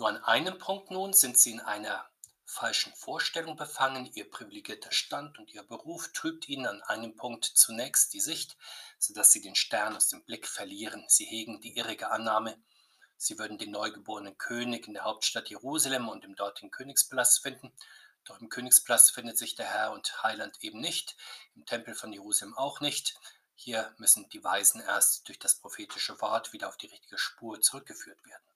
Nur 0.00 0.08
an 0.08 0.24
einem 0.24 0.56
Punkt 0.56 0.90
nun 0.90 1.12
sind 1.12 1.36
sie 1.36 1.50
in 1.50 1.60
einer 1.60 2.08
falschen 2.46 2.94
Vorstellung 2.94 3.56
befangen. 3.56 4.10
Ihr 4.14 4.30
privilegierter 4.30 4.92
Stand 4.92 5.38
und 5.38 5.52
ihr 5.52 5.62
Beruf 5.62 6.10
trübt 6.14 6.48
ihnen 6.48 6.64
an 6.64 6.80
einem 6.84 7.16
Punkt 7.16 7.44
zunächst 7.44 8.14
die 8.14 8.20
Sicht, 8.20 8.56
sodass 8.98 9.30
sie 9.30 9.42
den 9.42 9.54
Stern 9.54 9.94
aus 9.94 10.08
dem 10.08 10.24
Blick 10.24 10.48
verlieren. 10.48 11.04
Sie 11.08 11.26
hegen 11.26 11.60
die 11.60 11.76
irrige 11.76 12.10
Annahme, 12.10 12.56
sie 13.18 13.38
würden 13.38 13.58
den 13.58 13.72
neugeborenen 13.72 14.38
König 14.38 14.88
in 14.88 14.94
der 14.94 15.04
Hauptstadt 15.04 15.50
Jerusalem 15.50 16.08
und 16.08 16.24
im 16.24 16.34
dortigen 16.34 16.70
Königspalast 16.70 17.42
finden. 17.42 17.70
Doch 18.24 18.40
im 18.40 18.48
Königspalast 18.48 19.12
findet 19.12 19.36
sich 19.36 19.54
der 19.54 19.66
Herr 19.66 19.92
und 19.92 20.22
Heiland 20.22 20.56
eben 20.62 20.80
nicht, 20.80 21.14
im 21.54 21.66
Tempel 21.66 21.94
von 21.94 22.10
Jerusalem 22.10 22.56
auch 22.56 22.80
nicht. 22.80 23.20
Hier 23.54 23.94
müssen 23.98 24.30
die 24.30 24.42
Weisen 24.42 24.80
erst 24.80 25.28
durch 25.28 25.38
das 25.38 25.56
prophetische 25.56 26.18
Wort 26.22 26.54
wieder 26.54 26.68
auf 26.68 26.78
die 26.78 26.86
richtige 26.86 27.18
Spur 27.18 27.60
zurückgeführt 27.60 28.24
werden. 28.24 28.49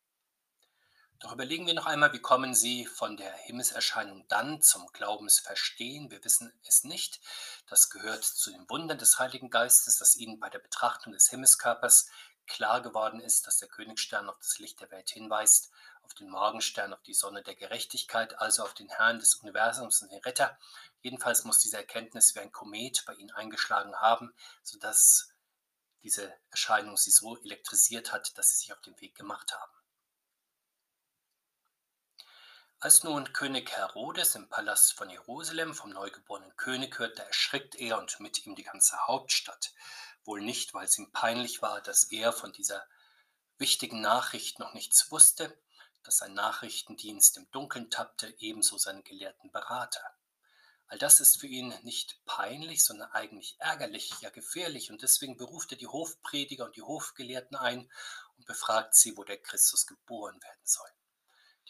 Doch 1.25 1.33
überlegen 1.33 1.67
wir 1.67 1.73
noch 1.73 1.87
einmal, 1.87 2.13
wie 2.13 2.21
kommen 2.21 2.55
Sie 2.55 2.85
von 2.85 3.17
der 3.17 3.33
Himmelserscheinung 3.33 4.29
dann 4.29 4.61
zum 4.61 4.87
Glaubensverstehen? 4.89 6.11
Wir 6.11 6.23
wissen 6.23 6.53
es 6.69 6.85
nicht. 6.85 7.19
Das 7.67 7.89
gehört 7.89 8.23
zu 8.23 8.51
den 8.51 8.69
Wundern 8.69 8.99
des 8.99 9.19
Heiligen 9.19 9.49
Geistes, 9.49 9.97
dass 9.97 10.17
Ihnen 10.17 10.39
bei 10.39 10.51
der 10.51 10.59
Betrachtung 10.59 11.15
des 11.15 11.31
Himmelskörpers 11.31 12.11
klar 12.47 12.83
geworden 12.83 13.21
ist, 13.21 13.47
dass 13.47 13.57
der 13.57 13.69
Königstern 13.71 14.29
auf 14.29 14.37
das 14.37 14.59
Licht 14.59 14.83
der 14.83 14.91
Welt 14.91 15.09
hinweist, 15.09 15.71
auf 16.03 16.13
den 16.13 16.29
Morgenstern, 16.29 16.93
auf 16.93 17.01
die 17.01 17.15
Sonne 17.15 17.43
der 17.43 17.55
Gerechtigkeit, 17.55 18.39
also 18.39 18.63
auf 18.63 18.75
den 18.75 18.91
Herrn 18.91 19.19
des 19.19 19.37
Universums 19.37 20.03
und 20.03 20.13
den 20.13 20.21
Retter. 20.21 20.59
Jedenfalls 21.01 21.45
muss 21.45 21.59
diese 21.59 21.79
Erkenntnis 21.79 22.35
wie 22.35 22.41
ein 22.41 22.53
Komet 22.53 23.03
bei 23.07 23.15
Ihnen 23.15 23.31
eingeschlagen 23.31 23.97
haben, 23.97 24.35
sodass 24.63 25.31
diese 26.03 26.35
Erscheinung 26.51 26.99
Sie 26.99 27.11
so 27.11 27.39
elektrisiert 27.39 28.13
hat, 28.13 28.37
dass 28.37 28.51
Sie 28.51 28.59
sich 28.59 28.75
auf 28.75 28.83
den 28.83 29.01
Weg 29.01 29.15
gemacht 29.15 29.55
haben. 29.59 29.74
Als 32.81 33.03
nun 33.03 33.33
König 33.33 33.71
Herodes 33.71 34.35
im 34.35 34.49
Palast 34.49 34.93
von 34.93 35.09
Jerusalem 35.09 35.75
vom 35.75 35.91
neugeborenen 35.91 36.55
König 36.57 36.99
hörte, 36.99 37.25
erschrickt 37.25 37.75
er 37.77 37.99
und 37.99 38.21
mit 38.21 38.45
ihm 38.45 38.55
die 38.55 38.63
ganze 38.63 39.07
Hauptstadt. 39.07 39.73
Wohl 40.25 40.43
nicht, 40.43 40.75
weil 40.75 40.85
es 40.85 40.99
ihm 40.99 41.11
peinlich 41.13 41.63
war, 41.63 41.81
dass 41.81 42.05
er 42.05 42.33
von 42.33 42.53
dieser 42.53 42.85
wichtigen 43.57 44.01
Nachricht 44.01 44.59
noch 44.59 44.75
nichts 44.75 45.11
wusste, 45.11 45.57
dass 46.03 46.19
sein 46.19 46.35
Nachrichtendienst 46.35 47.39
im 47.39 47.51
Dunkeln 47.51 47.91
tappte, 47.91 48.35
ebenso 48.39 48.77
seine 48.77 49.03
gelehrten 49.03 49.51
Berater. 49.51 50.03
All 50.87 50.99
das 50.99 51.21
ist 51.21 51.41
für 51.41 51.47
ihn 51.47 51.75
nicht 51.83 52.23
peinlich, 52.27 52.85
sondern 52.85 53.11
eigentlich 53.13 53.57
ärgerlich, 53.59 54.13
ja 54.21 54.31
gefährlich. 54.31 54.91
Und 54.91 55.03
deswegen 55.03 55.37
beruft 55.37 55.73
er 55.73 55.79
die 55.79 55.87
Hofprediger 55.87 56.67
und 56.67 56.77
die 56.77 56.83
Hofgelehrten 56.83 57.57
ein 57.57 57.91
und 58.37 58.47
befragt 58.47 58.95
sie, 58.95 59.17
wo 59.17 59.25
der 59.25 59.39
Christus 59.39 59.87
geboren 59.87 60.41
werden 60.43 60.61
soll. 60.65 60.91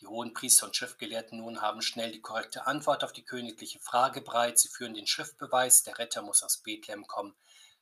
Die 0.00 0.06
hohen 0.06 0.34
Priester 0.34 0.66
und 0.66 0.74
Schriftgelehrten 0.74 1.38
nun 1.38 1.60
haben 1.60 1.80
schnell 1.80 2.10
die 2.10 2.20
korrekte 2.20 2.66
Antwort 2.66 3.04
auf 3.04 3.12
die 3.12 3.24
königliche 3.24 3.78
Frage 3.78 4.20
bereit. 4.20 4.58
Sie 4.58 4.68
führen 4.68 4.94
den 4.94 5.06
Schriftbeweis, 5.06 5.82
der 5.84 5.98
Retter 5.98 6.22
muss 6.22 6.42
aus 6.42 6.58
Bethlehem 6.58 7.06
kommen. 7.06 7.34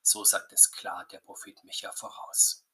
So 0.02 0.24
sagt 0.24 0.52
es 0.52 0.72
klar 0.72 1.06
der 1.06 1.20
Prophet 1.20 1.62
Micha 1.64 1.92
voraus. 1.92 2.64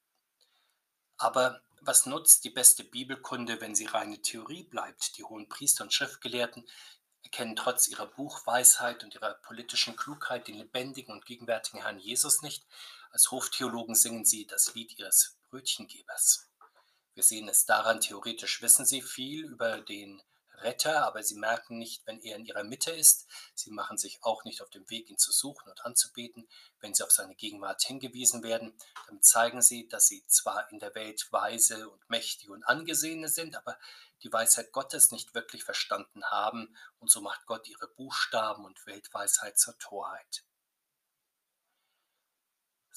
Aber 1.19 1.63
was 1.81 2.07
nutzt 2.07 2.45
die 2.45 2.51
beste 2.51 2.85
Bibelkunde, 2.85 3.61
wenn 3.61 3.75
sie 3.75 3.87
reine 3.87 4.21
Theorie 4.21 4.65
bleibt? 4.65 5.17
Die 5.19 5.25
hohen 5.25 5.49
Priester 5.49 5.85
und 5.85 5.93
Schriftgelehrten 5.93 6.69
erkennen 7.23 7.57
trotz 7.57 7.89
ihrer 7.89 8.07
Buchweisheit 8.07 9.05
und 9.05 9.15
ihrer 9.15 9.35
politischen 9.35 9.97
Klugheit 9.97 10.49
den 10.49 10.57
lebendigen 10.57 11.13
und 11.13 11.27
gegenwärtigen 11.27 11.83
Herrn 11.83 11.99
Jesus 11.99 12.43
nicht. 12.43 12.67
Als 13.11 13.31
Hoftheologen 13.31 13.95
singen 13.95 14.25
sie 14.25 14.47
das 14.47 14.75
Lied 14.75 14.99
ihres 14.99 15.37
Brötchengebers. 15.51 16.48
Wir 17.19 17.25
sehen 17.25 17.49
es 17.49 17.67
daran, 17.67 18.01
theoretisch 18.01 18.63
wissen 18.63 18.87
sie 18.87 19.03
viel 19.03 19.45
über 19.45 19.81
den 19.81 20.23
Retter, 20.59 21.05
aber 21.05 21.21
sie 21.25 21.35
merken 21.35 21.77
nicht, 21.77 22.07
wenn 22.07 22.21
er 22.21 22.37
in 22.37 22.45
ihrer 22.45 22.63
Mitte 22.63 22.93
ist. 22.93 23.27
Sie 23.57 23.73
machen 23.73 23.99
sich 23.99 24.23
auch 24.23 24.45
nicht 24.45 24.63
auf 24.63 24.71
den 24.71 24.89
Weg, 24.89 25.11
ihn 25.11 25.19
zu 25.19 25.33
suchen 25.33 25.69
und 25.69 25.85
anzubeten, 25.85 26.49
wenn 26.79 26.95
sie 26.95 27.03
auf 27.03 27.11
seine 27.11 27.35
Gegenwart 27.35 27.83
hingewiesen 27.83 28.45
werden. 28.45 28.73
Damit 29.09 29.25
zeigen 29.25 29.63
sie, 29.63 29.89
dass 29.89 30.07
sie 30.07 30.25
zwar 30.29 30.71
in 30.71 30.79
der 30.79 30.95
Welt 30.95 31.27
weise 31.33 31.91
und 31.91 32.09
mächtige 32.09 32.53
und 32.53 32.63
angesehene 32.63 33.29
sind, 33.29 33.57
aber 33.57 33.77
die 34.23 34.33
Weisheit 34.33 34.71
Gottes 34.71 35.11
nicht 35.11 35.35
wirklich 35.35 35.65
verstanden 35.65 36.25
haben, 36.27 36.77
und 37.01 37.11
so 37.11 37.21
macht 37.21 37.47
Gott 37.47 37.67
ihre 37.67 37.89
Buchstaben 37.89 38.65
und 38.65 38.87
Weltweisheit 38.87 39.59
zur 39.59 39.77
Torheit. 39.79 40.45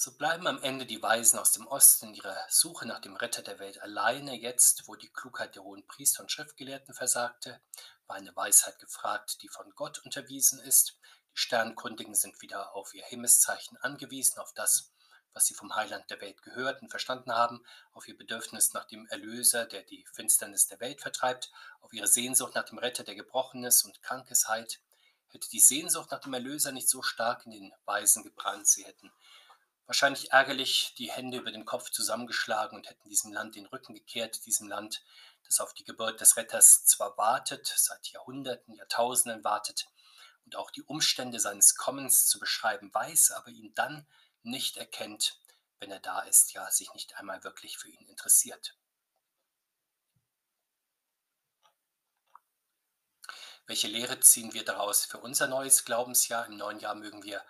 So 0.03 0.11
bleiben 0.13 0.47
am 0.47 0.63
Ende 0.63 0.87
die 0.87 0.99
Weisen 1.03 1.37
aus 1.37 1.51
dem 1.51 1.67
Osten 1.67 2.07
in 2.07 2.15
ihrer 2.15 2.35
Suche 2.49 2.87
nach 2.87 3.01
dem 3.01 3.15
Retter 3.15 3.43
der 3.43 3.59
Welt 3.59 3.79
alleine. 3.83 4.35
Jetzt, 4.35 4.87
wo 4.87 4.95
die 4.95 5.13
Klugheit 5.13 5.53
der 5.53 5.61
hohen 5.61 5.85
Priester 5.85 6.23
und 6.23 6.31
Schriftgelehrten 6.31 6.95
versagte, 6.95 7.61
war 8.07 8.15
eine 8.15 8.35
Weisheit 8.35 8.79
gefragt, 8.79 9.43
die 9.43 9.47
von 9.47 9.69
Gott 9.75 9.99
unterwiesen 9.99 10.59
ist. 10.59 10.97
Die 11.35 11.37
Sternkundigen 11.37 12.15
sind 12.15 12.41
wieder 12.41 12.73
auf 12.73 12.95
ihr 12.95 13.05
Himmelszeichen 13.05 13.77
angewiesen, 13.77 14.39
auf 14.39 14.51
das, 14.55 14.91
was 15.33 15.45
sie 15.45 15.53
vom 15.53 15.75
Heiland 15.75 16.09
der 16.09 16.19
Welt 16.19 16.41
gehört 16.41 16.81
und 16.81 16.89
verstanden 16.89 17.31
haben, 17.31 17.63
auf 17.93 18.07
ihr 18.07 18.17
Bedürfnis 18.17 18.73
nach 18.73 18.85
dem 18.85 19.05
Erlöser, 19.05 19.67
der 19.67 19.83
die 19.83 20.03
Finsternis 20.11 20.65
der 20.65 20.79
Welt 20.79 20.99
vertreibt, 20.99 21.51
auf 21.79 21.93
ihre 21.93 22.07
Sehnsucht 22.07 22.55
nach 22.55 22.65
dem 22.65 22.79
Retter, 22.79 23.03
der 23.03 23.13
Gebrochenes 23.13 23.83
und 23.83 24.01
Krankes 24.01 24.47
heilt. 24.47 24.81
Hätte 25.27 25.47
die 25.49 25.59
Sehnsucht 25.59 26.09
nach 26.09 26.21
dem 26.21 26.33
Erlöser 26.33 26.71
nicht 26.71 26.89
so 26.89 27.03
stark 27.03 27.45
in 27.45 27.51
den 27.51 27.73
Weisen 27.85 28.23
gebrannt, 28.23 28.67
sie 28.67 28.83
hätten 28.83 29.11
wahrscheinlich 29.91 30.31
ärgerlich 30.31 30.95
die 30.97 31.11
Hände 31.11 31.37
über 31.37 31.51
dem 31.51 31.65
Kopf 31.65 31.89
zusammengeschlagen 31.89 32.77
und 32.77 32.89
hätten 32.89 33.09
diesem 33.09 33.33
Land 33.33 33.57
den 33.57 33.65
Rücken 33.65 33.93
gekehrt, 33.93 34.45
diesem 34.45 34.69
Land, 34.69 35.03
das 35.43 35.59
auf 35.59 35.73
die 35.73 35.83
Geburt 35.83 36.21
des 36.21 36.37
Retters 36.37 36.85
zwar 36.85 37.17
wartet, 37.17 37.67
seit 37.75 38.07
Jahrhunderten, 38.07 38.73
Jahrtausenden 38.73 39.43
wartet 39.43 39.89
und 40.45 40.55
auch 40.55 40.71
die 40.71 40.83
Umstände 40.83 41.41
seines 41.41 41.75
Kommens 41.75 42.27
zu 42.27 42.39
beschreiben 42.39 42.89
weiß, 42.93 43.31
aber 43.31 43.49
ihn 43.49 43.73
dann 43.75 44.07
nicht 44.43 44.77
erkennt, 44.77 45.41
wenn 45.81 45.91
er 45.91 45.99
da 45.99 46.21
ist, 46.21 46.53
ja 46.53 46.71
sich 46.71 46.93
nicht 46.93 47.17
einmal 47.17 47.43
wirklich 47.43 47.77
für 47.77 47.89
ihn 47.89 48.07
interessiert. 48.07 48.77
Welche 53.67 53.89
Lehre 53.89 54.21
ziehen 54.21 54.53
wir 54.53 54.63
daraus 54.63 55.03
für 55.03 55.17
unser 55.17 55.47
neues 55.47 55.83
Glaubensjahr? 55.83 56.45
Im 56.45 56.55
neuen 56.55 56.79
Jahr 56.79 56.95
mögen 56.95 57.23
wir 57.23 57.43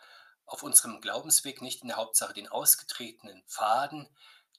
auf 0.52 0.64
unserem 0.64 1.00
Glaubensweg 1.00 1.62
nicht 1.62 1.82
in 1.82 1.88
der 1.88 1.96
Hauptsache 1.96 2.34
den 2.34 2.50
ausgetretenen 2.50 3.42
Pfaden, 3.48 4.10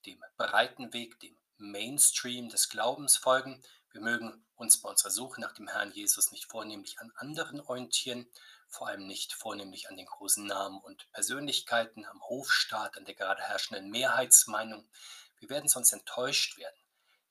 dem 0.06 0.24
breiten 0.38 0.94
Weg, 0.94 1.20
dem 1.20 1.36
Mainstream 1.58 2.48
des 2.48 2.70
Glaubens 2.70 3.18
folgen. 3.18 3.62
Wir 3.90 4.00
mögen 4.00 4.42
uns 4.56 4.80
bei 4.80 4.88
unserer 4.88 5.10
Suche 5.10 5.38
nach 5.38 5.52
dem 5.52 5.68
Herrn 5.68 5.92
Jesus 5.92 6.32
nicht 6.32 6.46
vornehmlich 6.46 6.98
an 6.98 7.12
anderen 7.16 7.60
orientieren, 7.60 8.26
vor 8.68 8.88
allem 8.88 9.06
nicht 9.06 9.34
vornehmlich 9.34 9.90
an 9.90 9.98
den 9.98 10.06
großen 10.06 10.46
Namen 10.46 10.80
und 10.80 11.12
Persönlichkeiten, 11.12 12.06
am 12.06 12.22
Hofstaat, 12.22 12.96
an 12.96 13.04
der 13.04 13.14
gerade 13.14 13.42
herrschenden 13.42 13.90
Mehrheitsmeinung. 13.90 14.88
Wir 15.40 15.50
werden 15.50 15.68
sonst 15.68 15.92
enttäuscht 15.92 16.56
werden. 16.56 16.80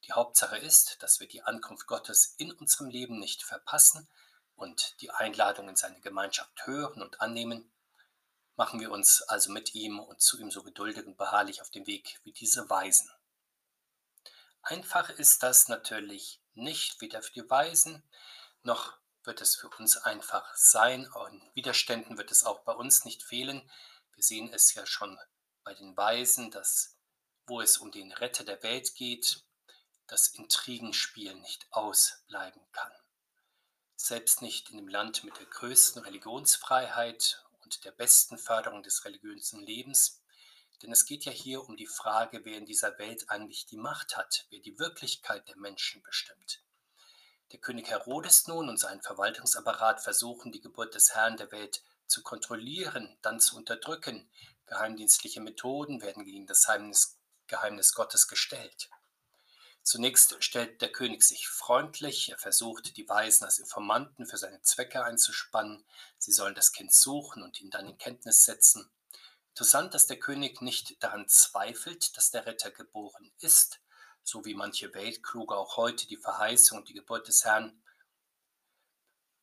Die 0.06 0.12
Hauptsache 0.12 0.58
ist, 0.58 1.02
dass 1.02 1.20
wir 1.20 1.28
die 1.28 1.42
Ankunft 1.42 1.88
Gottes 1.88 2.36
in 2.38 2.52
unserem 2.52 2.90
Leben 2.90 3.18
nicht 3.18 3.42
verpassen 3.42 4.08
und 4.56 5.02
die 5.02 5.10
Einladung 5.10 5.68
in 5.68 5.76
seine 5.76 6.00
Gemeinschaft 6.00 6.68
hören 6.68 7.02
und 7.02 7.22
annehmen 7.22 7.72
machen 8.56 8.80
wir 8.80 8.92
uns 8.92 9.22
also 9.24 9.52
mit 9.52 9.74
ihm 9.76 10.00
und 10.00 10.22
zu 10.22 10.40
ihm 10.40 10.52
so 10.52 10.64
geduldig 10.64 11.06
und 11.06 11.18
beharrlich 11.18 11.62
auf 11.62 11.72
den 11.72 11.88
Weg 11.88 12.20
wie 12.24 12.34
diese 12.34 12.70
Weisen. 12.70 13.10
Einfach 14.62 15.10
ist 15.10 15.44
das 15.44 15.68
natürlich 15.68 16.42
nicht, 16.54 17.02
weder 17.02 17.22
für 17.22 17.34
die 17.34 17.50
Weisen, 17.50 18.04
noch 18.64 18.98
wird 19.24 19.42
es 19.42 19.56
für 19.56 19.70
uns 19.70 19.98
einfach 19.98 20.56
sein. 20.56 21.08
Und 21.12 21.56
Widerständen 21.56 22.18
wird 22.18 22.32
es 22.32 22.44
auch 22.44 22.60
bei 22.64 22.74
uns 22.74 23.06
nicht 23.06 23.24
fehlen. 23.24 23.70
Wir 24.14 24.24
sehen 24.24 24.52
es 24.54 24.74
ja 24.74 24.86
schon 24.86 25.20
bei 25.64 25.74
den 25.74 25.96
Weisen, 25.96 26.52
dass 26.52 26.98
wo 27.48 27.62
es 27.62 27.78
um 27.78 27.92
den 27.92 28.12
Retter 28.12 28.44
der 28.44 28.62
Welt 28.64 28.96
geht, 28.96 29.44
das 30.08 30.28
Intrigenspiel 30.28 31.34
nicht 31.36 31.68
ausbleiben 31.72 32.62
kann. 32.72 32.92
Selbst 33.96 34.42
nicht 34.42 34.70
in 34.70 34.78
dem 34.78 34.88
Land 34.88 35.24
mit 35.24 35.38
der 35.38 35.46
größten 35.46 36.02
Religionsfreiheit 36.02 37.44
und 37.72 37.86
der 37.86 37.92
besten 37.92 38.38
Förderung 38.38 38.84
des 38.84 39.06
religiösen 39.06 39.62
Lebens. 39.62 40.22
Denn 40.82 40.92
es 40.92 41.06
geht 41.06 41.26
ja 41.26 41.32
hier 41.32 41.64
um 41.64 41.78
die 41.78 41.88
Frage, 41.88 42.44
wer 42.44 42.58
in 42.58 42.66
dieser 42.66 42.98
Welt 42.98 43.30
eigentlich 43.30 43.66
die 43.66 43.78
Macht 43.78 44.18
hat, 44.18 44.48
wer 44.50 44.60
die 44.60 44.80
Wirklichkeit 44.80 45.48
der 45.48 45.58
Menschen 45.58 46.02
bestimmt. 46.02 46.64
Der 47.52 47.60
König 47.60 47.90
Herodes 47.90 48.48
nun 48.48 48.70
und 48.70 48.78
sein 48.78 49.02
Verwaltungsapparat 49.02 50.02
versuchen, 50.02 50.52
die 50.52 50.62
Geburt 50.62 50.96
des 50.96 51.14
Herrn 51.14 51.38
der 51.38 51.52
Welt 51.52 51.84
zu 52.08 52.24
kontrollieren, 52.24 53.18
dann 53.22 53.40
zu 53.40 53.56
unterdrücken. 53.56 54.30
Geheimdienstliche 54.66 55.42
Methoden 55.42 56.02
werden 56.02 56.24
gegen 56.24 56.48
das 56.48 56.66
Geheimnis, 56.66 57.20
Geheimnis 57.48 57.94
Gottes 57.94 58.28
gestellt. 58.28 58.90
Zunächst 59.84 60.44
stellt 60.44 60.82
der 60.82 60.92
König 60.92 61.24
sich 61.24 61.48
freundlich, 61.48 62.30
er 62.30 62.38
versucht, 62.38 62.96
die 62.98 63.10
Weisen 63.10 63.46
als 63.46 63.58
Informanten 63.58 64.28
für 64.28 64.38
seine 64.38 64.62
Zwecke 64.62 65.04
einzuspannen, 65.04 65.84
sie 66.18 66.32
sollen 66.32 66.54
das 66.54 66.72
Kind 66.72 66.94
suchen 66.94 67.42
und 67.42 67.60
ihn 67.60 67.72
dann 67.72 67.88
in 67.88 67.98
Kenntnis 67.98 68.46
setzen. 68.46 68.92
Interessant, 69.50 69.94
dass 69.94 70.08
der 70.08 70.20
König 70.20 70.62
nicht 70.62 71.04
daran 71.04 71.28
zweifelt, 71.28 72.16
dass 72.16 72.32
der 72.32 72.46
Retter 72.46 72.72
geboren 72.72 73.34
ist, 73.40 73.82
so 74.24 74.46
wie 74.46 74.54
manche 74.54 74.94
Weltkluge 74.94 75.56
auch 75.56 75.78
heute 75.78 76.08
die 76.08 76.18
Verheißung 76.18 76.78
und 76.78 76.90
die 76.90 76.94
Geburt 76.94 77.28
des 77.28 77.44
Herrn 77.44 77.82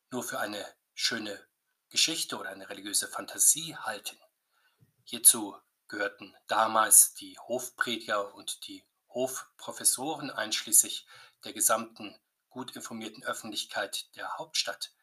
nur 0.09 0.23
für 0.23 0.39
eine 0.39 0.65
schöne 0.93 1.47
Geschichte 1.89 2.37
oder 2.37 2.49
eine 2.49 2.69
religiöse 2.69 3.07
Fantasie 3.07 3.75
halten. 3.75 4.17
Hierzu 5.03 5.57
gehörten 5.87 6.35
damals 6.47 7.13
die 7.13 7.37
Hofprediger 7.39 8.33
und 8.33 8.67
die 8.67 8.85
Hofprofessoren 9.09 10.29
einschließlich 10.31 11.07
der 11.43 11.53
gesamten 11.53 12.19
gut 12.49 12.75
informierten 12.75 13.23
Öffentlichkeit 13.23 14.15
der 14.15 14.37
Hauptstadt. 14.37 14.93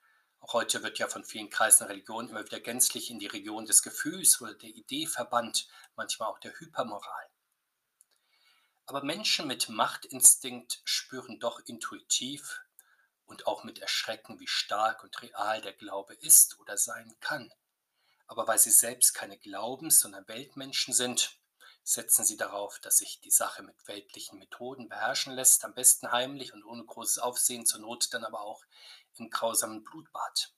Auch 0.40 0.52
heute 0.52 0.82
wird 0.82 0.98
ja 0.98 1.08
von 1.08 1.24
vielen 1.24 1.50
Kreisen 1.50 1.80
der 1.80 1.88
Religion 1.90 2.28
immer 2.28 2.44
wieder 2.44 2.60
gänzlich 2.60 3.10
in 3.10 3.18
die 3.18 3.26
Region 3.26 3.66
des 3.66 3.82
Gefühls 3.82 4.40
oder 4.40 4.54
der 4.54 4.70
Idee 4.70 5.06
verbannt, 5.06 5.68
manchmal 5.96 6.28
auch 6.28 6.38
der 6.38 6.58
Hypermoral. 6.58 7.30
Aber 8.86 9.02
Menschen 9.02 9.48
mit 9.48 9.68
Machtinstinkt 9.68 10.80
spüren 10.84 11.40
doch 11.40 11.60
intuitiv 11.66 12.60
und 13.24 13.48
auch 13.48 13.64
mit 13.64 13.80
Erschrecken, 13.80 14.38
wie 14.38 14.46
stark 14.46 15.02
und 15.02 15.20
real 15.22 15.60
der 15.60 15.72
Glaube 15.72 16.14
ist 16.14 16.58
oder 16.60 16.76
sein 16.76 17.16
kann. 17.20 17.52
Aber 18.28 18.46
weil 18.46 18.58
sie 18.58 18.70
selbst 18.70 19.14
keine 19.14 19.38
Glaubens-, 19.38 20.00
sondern 20.00 20.28
Weltmenschen 20.28 20.94
sind, 20.94 21.36
setzen 21.86 22.24
sie 22.24 22.36
darauf, 22.36 22.80
dass 22.80 22.98
sich 22.98 23.20
die 23.20 23.30
Sache 23.30 23.62
mit 23.62 23.86
weltlichen 23.86 24.40
Methoden 24.40 24.88
beherrschen 24.88 25.32
lässt, 25.32 25.64
am 25.64 25.72
besten 25.72 26.10
heimlich 26.10 26.52
und 26.52 26.64
ohne 26.64 26.84
großes 26.84 27.18
Aufsehen, 27.18 27.64
zur 27.64 27.80
Not 27.80 28.12
dann 28.12 28.24
aber 28.24 28.40
auch 28.40 28.64
im 29.14 29.30
grausamen 29.30 29.84
Blutbad. 29.84 30.52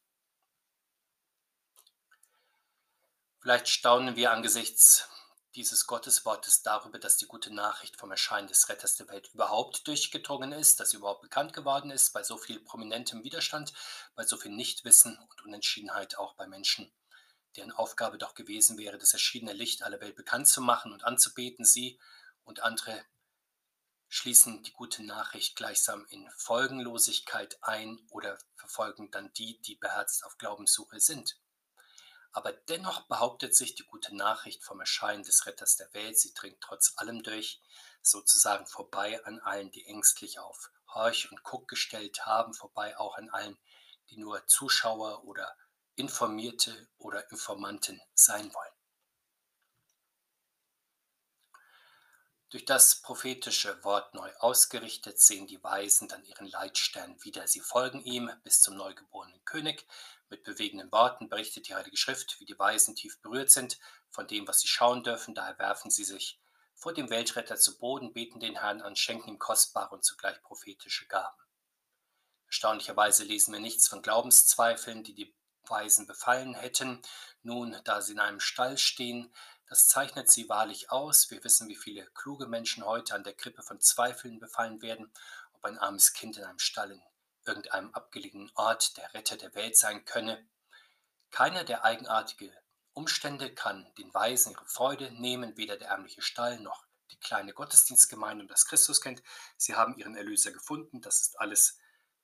Vielleicht 3.40 3.68
staunen 3.68 4.16
wir 4.16 4.32
angesichts 4.32 5.06
dieses 5.54 5.86
Gotteswortes 5.86 6.62
darüber, 6.62 6.98
dass 6.98 7.18
die 7.18 7.26
gute 7.26 7.52
Nachricht 7.52 7.96
vom 7.96 8.10
Erscheinen 8.10 8.48
des 8.48 8.70
Retters 8.70 8.96
der 8.96 9.08
Welt 9.08 9.28
überhaupt 9.34 9.86
durchgedrungen 9.86 10.52
ist, 10.52 10.80
dass 10.80 10.90
sie 10.90 10.96
überhaupt 10.96 11.22
bekannt 11.22 11.52
geworden 11.52 11.90
ist, 11.90 12.12
bei 12.14 12.22
so 12.22 12.38
viel 12.38 12.58
prominentem 12.58 13.22
Widerstand, 13.22 13.74
bei 14.14 14.24
so 14.24 14.38
viel 14.38 14.52
Nichtwissen 14.52 15.18
und 15.18 15.44
Unentschiedenheit 15.44 16.16
auch 16.16 16.34
bei 16.36 16.46
Menschen, 16.46 16.90
deren 17.58 17.72
Aufgabe 17.72 18.18
doch 18.18 18.34
gewesen 18.34 18.78
wäre, 18.78 18.98
das 18.98 19.12
erschienene 19.12 19.52
Licht 19.52 19.82
aller 19.82 20.00
Welt 20.00 20.14
bekannt 20.14 20.46
zu 20.46 20.60
machen 20.60 20.92
und 20.92 21.04
anzubeten, 21.04 21.64
sie 21.64 21.98
und 22.44 22.60
andere 22.60 23.04
schließen 24.08 24.62
die 24.62 24.72
gute 24.72 25.02
Nachricht 25.02 25.56
gleichsam 25.56 26.06
in 26.06 26.30
Folgenlosigkeit 26.36 27.58
ein 27.62 27.98
oder 28.10 28.38
verfolgen 28.54 29.10
dann 29.10 29.32
die, 29.34 29.60
die 29.60 29.74
beherzt 29.74 30.24
auf 30.24 30.38
Glaubenssuche 30.38 31.00
sind. 31.00 31.38
Aber 32.30 32.52
dennoch 32.52 33.06
behauptet 33.08 33.56
sich 33.56 33.74
die 33.74 33.84
gute 33.84 34.14
Nachricht 34.14 34.62
vom 34.62 34.80
Erscheinen 34.80 35.24
des 35.24 35.46
Retters 35.46 35.76
der 35.76 35.92
Welt, 35.94 36.18
sie 36.18 36.32
dringt 36.34 36.60
trotz 36.60 36.92
allem 36.96 37.22
durch, 37.22 37.60
sozusagen 38.00 38.66
vorbei 38.66 39.22
an 39.24 39.40
allen, 39.40 39.70
die 39.72 39.84
ängstlich 39.84 40.38
auf 40.38 40.70
Horch 40.94 41.30
und 41.32 41.42
Guck 41.42 41.66
gestellt 41.68 42.24
haben, 42.24 42.54
vorbei 42.54 42.96
auch 42.96 43.16
an 43.16 43.28
allen, 43.30 43.58
die 44.10 44.18
nur 44.18 44.46
Zuschauer 44.46 45.24
oder 45.24 45.54
Informierte 45.98 46.88
oder 46.96 47.28
Informanten 47.32 48.00
sein 48.14 48.54
wollen. 48.54 48.72
Durch 52.50 52.64
das 52.64 53.02
prophetische 53.02 53.82
Wort 53.84 54.14
neu 54.14 54.32
ausgerichtet 54.38 55.20
sehen 55.20 55.46
die 55.48 55.62
Weisen 55.62 56.08
dann 56.08 56.24
ihren 56.24 56.46
Leitstern 56.46 57.22
wieder. 57.22 57.46
Sie 57.46 57.60
folgen 57.60 58.00
ihm 58.00 58.30
bis 58.42 58.62
zum 58.62 58.76
neugeborenen 58.76 59.44
König. 59.44 59.86
Mit 60.30 60.44
bewegenden 60.44 60.90
Worten 60.92 61.28
berichtet 61.28 61.68
die 61.68 61.74
Heilige 61.74 61.96
Schrift, 61.96 62.38
wie 62.38 62.46
die 62.46 62.58
Weisen 62.58 62.94
tief 62.94 63.20
berührt 63.20 63.50
sind 63.50 63.78
von 64.08 64.26
dem, 64.26 64.46
was 64.46 64.60
sie 64.60 64.68
schauen 64.68 65.02
dürfen. 65.02 65.34
Daher 65.34 65.58
werfen 65.58 65.90
sie 65.90 66.04
sich 66.04 66.40
vor 66.74 66.94
dem 66.94 67.10
Weltretter 67.10 67.56
zu 67.56 67.76
Boden, 67.76 68.12
beten 68.12 68.38
den 68.38 68.60
Herrn 68.60 68.82
an, 68.82 68.94
schenken 68.94 69.30
ihm 69.30 69.38
kostbare 69.40 69.94
und 69.96 70.04
zugleich 70.04 70.40
prophetische 70.42 71.06
Gaben. 71.06 71.36
Erstaunlicherweise 72.46 73.24
lesen 73.24 73.52
wir 73.52 73.60
nichts 73.60 73.88
von 73.88 74.00
Glaubenszweifeln, 74.00 75.04
die 75.04 75.14
die 75.14 75.34
Weisen 75.70 76.06
befallen 76.06 76.54
hätten. 76.54 77.02
Nun, 77.42 77.76
da 77.84 78.00
sie 78.00 78.12
in 78.12 78.20
einem 78.20 78.40
Stall 78.40 78.78
stehen, 78.78 79.32
das 79.68 79.88
zeichnet 79.88 80.30
sie 80.30 80.48
wahrlich 80.48 80.90
aus. 80.90 81.30
Wir 81.30 81.44
wissen, 81.44 81.68
wie 81.68 81.76
viele 81.76 82.06
kluge 82.14 82.46
Menschen 82.46 82.84
heute 82.84 83.14
an 83.14 83.24
der 83.24 83.34
Krippe 83.34 83.62
von 83.62 83.80
Zweifeln 83.80 84.38
befallen 84.38 84.80
werden, 84.80 85.12
ob 85.52 85.64
ein 85.64 85.78
armes 85.78 86.12
Kind 86.12 86.38
in 86.38 86.44
einem 86.44 86.58
Stall 86.58 86.92
in 86.92 87.02
irgendeinem 87.44 87.92
abgelegenen 87.92 88.50
Ort 88.54 88.96
der 88.96 89.12
Retter 89.14 89.36
der 89.36 89.54
Welt 89.54 89.76
sein 89.76 90.04
könne. 90.04 90.48
Keiner 91.30 91.64
der 91.64 91.84
eigenartigen 91.84 92.52
Umstände 92.94 93.54
kann 93.54 93.86
den 93.98 94.12
Weisen 94.14 94.52
ihre 94.52 94.66
Freude 94.66 95.12
nehmen, 95.12 95.56
weder 95.56 95.76
der 95.76 95.88
ärmliche 95.88 96.22
Stall 96.22 96.58
noch 96.60 96.86
die 97.10 97.18
kleine 97.18 97.52
Gottesdienstgemeinde 97.52 98.42
um 98.42 98.48
das 98.48 98.66
Christuskind. 98.66 99.22
Sie 99.56 99.74
haben 99.74 99.96
ihren 99.98 100.16
Erlöser 100.16 100.50
gefunden, 100.50 101.00
das 101.00 101.20
ist 101.20 101.40
alles, 101.40 101.78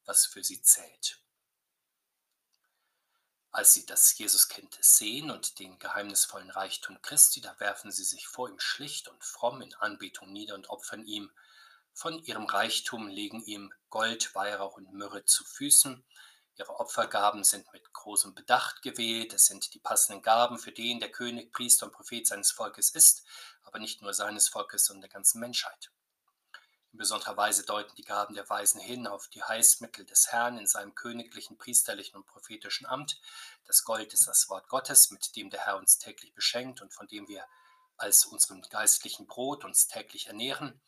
was 0.04 0.26
für 0.26 0.42
sie 0.42 0.62
zählt. 0.62 1.23
Als 3.54 3.72
sie 3.72 3.86
das 3.86 4.18
Jesuskind 4.18 4.76
sehen 4.80 5.30
und 5.30 5.60
den 5.60 5.78
geheimnisvollen 5.78 6.50
Reichtum 6.50 7.00
Christi, 7.02 7.40
da 7.40 7.54
werfen 7.60 7.92
sie 7.92 8.02
sich 8.02 8.26
vor 8.26 8.48
ihm 8.48 8.58
schlicht 8.58 9.06
und 9.06 9.22
fromm 9.22 9.62
in 9.62 9.72
Anbetung 9.74 10.32
nieder 10.32 10.56
und 10.56 10.70
opfern 10.70 11.04
ihm 11.04 11.30
von 11.92 12.18
ihrem 12.24 12.46
Reichtum, 12.46 13.06
legen 13.06 13.44
ihm 13.44 13.72
Gold, 13.90 14.34
Weihrauch 14.34 14.76
und 14.76 14.92
Myrrhe 14.92 15.24
zu 15.24 15.44
Füßen. 15.44 16.04
Ihre 16.56 16.80
Opfergaben 16.80 17.44
sind 17.44 17.72
mit 17.72 17.92
großem 17.92 18.34
Bedacht 18.34 18.82
gewählt. 18.82 19.32
Es 19.32 19.46
sind 19.46 19.72
die 19.72 19.78
passenden 19.78 20.20
Gaben 20.20 20.58
für 20.58 20.72
den 20.72 20.98
der 20.98 21.12
König, 21.12 21.52
Priester 21.52 21.86
und 21.86 21.92
Prophet 21.92 22.26
seines 22.26 22.50
Volkes 22.50 22.90
ist, 22.90 23.22
aber 23.62 23.78
nicht 23.78 24.02
nur 24.02 24.14
seines 24.14 24.48
Volkes, 24.48 24.86
sondern 24.86 25.02
der 25.02 25.10
ganzen 25.10 25.38
Menschheit. 25.38 25.92
In 26.94 26.98
besonderer 26.98 27.36
Weise 27.36 27.64
deuten 27.64 27.96
die 27.96 28.04
Gaben 28.04 28.36
der 28.36 28.48
Weisen 28.48 28.80
hin 28.80 29.08
auf 29.08 29.26
die 29.26 29.42
Heißmittel 29.42 30.04
des 30.04 30.28
Herrn 30.30 30.58
in 30.58 30.68
seinem 30.68 30.94
königlichen, 30.94 31.58
priesterlichen 31.58 32.14
und 32.14 32.24
prophetischen 32.24 32.86
Amt. 32.86 33.20
Das 33.64 33.82
Gold 33.82 34.14
ist 34.14 34.28
das 34.28 34.48
Wort 34.48 34.68
Gottes, 34.68 35.10
mit 35.10 35.34
dem 35.34 35.50
der 35.50 35.66
Herr 35.66 35.76
uns 35.76 35.98
täglich 35.98 36.32
beschenkt 36.34 36.82
und 36.82 36.94
von 36.94 37.08
dem 37.08 37.26
wir 37.26 37.44
als 37.96 38.26
unserem 38.26 38.62
geistlichen 38.62 39.26
Brot 39.26 39.64
uns 39.64 39.88
täglich 39.88 40.28
ernähren. 40.28 40.80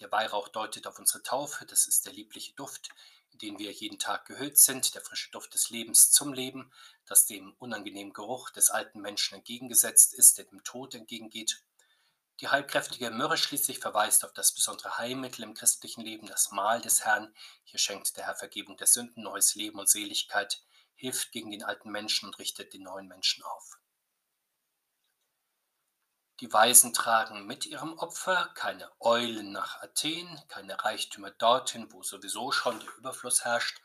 Der 0.00 0.12
Weihrauch 0.12 0.48
deutet 0.48 0.86
auf 0.86 0.98
unsere 0.98 1.22
Taufe, 1.22 1.64
das 1.64 1.86
ist 1.86 2.04
der 2.04 2.12
liebliche 2.12 2.52
Duft, 2.52 2.90
in 3.32 3.38
den 3.38 3.58
wir 3.58 3.72
jeden 3.72 3.98
Tag 3.98 4.26
gehüllt 4.26 4.58
sind, 4.58 4.94
der 4.94 5.00
frische 5.00 5.30
Duft 5.30 5.54
des 5.54 5.70
Lebens 5.70 6.10
zum 6.10 6.34
Leben, 6.34 6.70
das 7.06 7.24
dem 7.24 7.54
unangenehmen 7.58 8.12
Geruch 8.12 8.50
des 8.50 8.68
alten 8.68 9.00
Menschen 9.00 9.36
entgegengesetzt 9.36 10.12
ist, 10.12 10.36
der 10.36 10.44
dem 10.44 10.62
Tod 10.62 10.94
entgegengeht. 10.94 11.62
Die 12.40 12.48
heilkräftige 12.48 13.10
Myrrhe 13.10 13.36
schließlich 13.36 13.78
verweist 13.78 14.24
auf 14.24 14.32
das 14.32 14.52
besondere 14.52 14.98
Heilmittel 14.98 15.44
im 15.44 15.54
christlichen 15.54 16.00
Leben, 16.00 16.26
das 16.26 16.50
Mahl 16.50 16.80
des 16.80 17.04
Herrn. 17.04 17.32
Hier 17.62 17.78
schenkt 17.78 18.16
der 18.16 18.26
Herr 18.26 18.34
Vergebung 18.34 18.76
der 18.76 18.88
Sünden, 18.88 19.22
neues 19.22 19.54
Leben 19.54 19.78
und 19.78 19.88
Seligkeit, 19.88 20.60
hilft 20.96 21.30
gegen 21.30 21.52
den 21.52 21.62
alten 21.62 21.90
Menschen 21.90 22.26
und 22.26 22.38
richtet 22.38 22.72
den 22.74 22.82
neuen 22.82 23.06
Menschen 23.06 23.44
auf. 23.44 23.78
Die 26.40 26.52
Weisen 26.52 26.92
tragen 26.92 27.46
mit 27.46 27.64
ihrem 27.64 27.96
Opfer 27.96 28.50
keine 28.54 28.90
Eulen 28.98 29.52
nach 29.52 29.80
Athen, 29.82 30.42
keine 30.48 30.82
Reichtümer 30.84 31.30
dorthin, 31.30 31.92
wo 31.92 32.02
sowieso 32.02 32.50
schon 32.50 32.80
der 32.80 32.96
Überfluss 32.96 33.44
herrscht. 33.44 33.80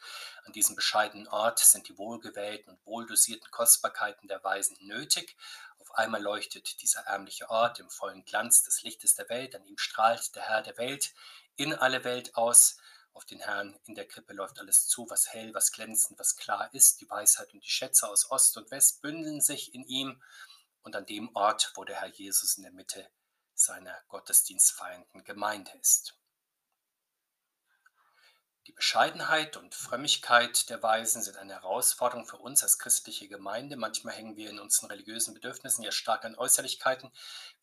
An 0.46 0.54
diesem 0.54 0.76
bescheidenen 0.76 1.28
Ort 1.28 1.60
sind 1.60 1.88
die 1.88 1.98
wohlgewählten 1.98 2.74
und 2.74 2.86
wohldosierten 2.86 3.52
Kostbarkeiten 3.52 4.28
der 4.28 4.44
Weisen 4.44 4.78
nötig, 4.82 5.38
auf 5.90 5.98
einmal 5.98 6.22
leuchtet 6.22 6.84
dieser 6.84 7.02
ärmliche 7.02 7.50
Ort 7.50 7.80
im 7.80 7.90
vollen 7.90 8.24
Glanz 8.24 8.64
des 8.64 8.84
Lichtes 8.84 9.16
der 9.16 9.28
Welt, 9.30 9.56
an 9.56 9.66
ihm 9.66 9.78
strahlt 9.80 10.36
der 10.36 10.44
Herr 10.44 10.62
der 10.62 10.78
Welt 10.78 11.16
in 11.56 11.74
alle 11.74 12.04
Welt 12.04 12.36
aus. 12.36 12.78
Auf 13.14 13.26
den 13.26 13.40
Herrn 13.40 13.76
in 13.86 13.96
der 13.96 14.08
Krippe 14.08 14.34
läuft 14.34 14.60
alles 14.60 14.88
zu, 14.88 15.10
was 15.10 15.34
hell, 15.34 15.52
was 15.56 15.72
glänzend, 15.72 16.20
was 16.20 16.36
klar 16.36 16.70
ist. 16.74 17.02
Die 17.02 17.10
Weisheit 17.10 17.52
und 17.54 17.64
die 17.64 17.70
Schätze 17.70 18.08
aus 18.08 18.30
Ost 18.30 18.56
und 18.58 18.70
West 18.70 19.02
bündeln 19.02 19.42
sich 19.42 19.74
in 19.74 19.84
ihm. 19.86 20.22
Und 20.82 20.96
an 20.96 21.06
dem 21.06 21.30
Ort, 21.36 21.72
wo 21.76 21.84
der 21.84 22.02
Herr 22.02 22.08
Jesus 22.10 22.58
in 22.58 22.64
der 22.64 22.72
Mitte 22.72 23.10
seiner 23.54 23.96
gottesdienstfeiernden 24.08 25.24
Gemeinde 25.24 25.72
ist. 25.82 26.16
Die 28.70 28.74
Bescheidenheit 28.76 29.58
und 29.58 29.74
Frömmigkeit 29.74 30.70
der 30.70 30.84
Weisen 30.84 31.24
sind 31.24 31.38
eine 31.38 31.54
Herausforderung 31.54 32.28
für 32.28 32.38
uns 32.38 32.62
als 32.62 32.78
christliche 32.78 33.28
Gemeinde. 33.28 33.78
Manchmal 33.78 34.14
hängen 34.14 34.36
wir 34.36 34.48
in 34.48 34.60
unseren 34.60 34.92
religiösen 34.92 35.34
Bedürfnissen 35.34 35.84
ja 35.84 35.92
stark 35.92 36.24
an 36.24 36.36
Äußerlichkeiten. 36.36 37.12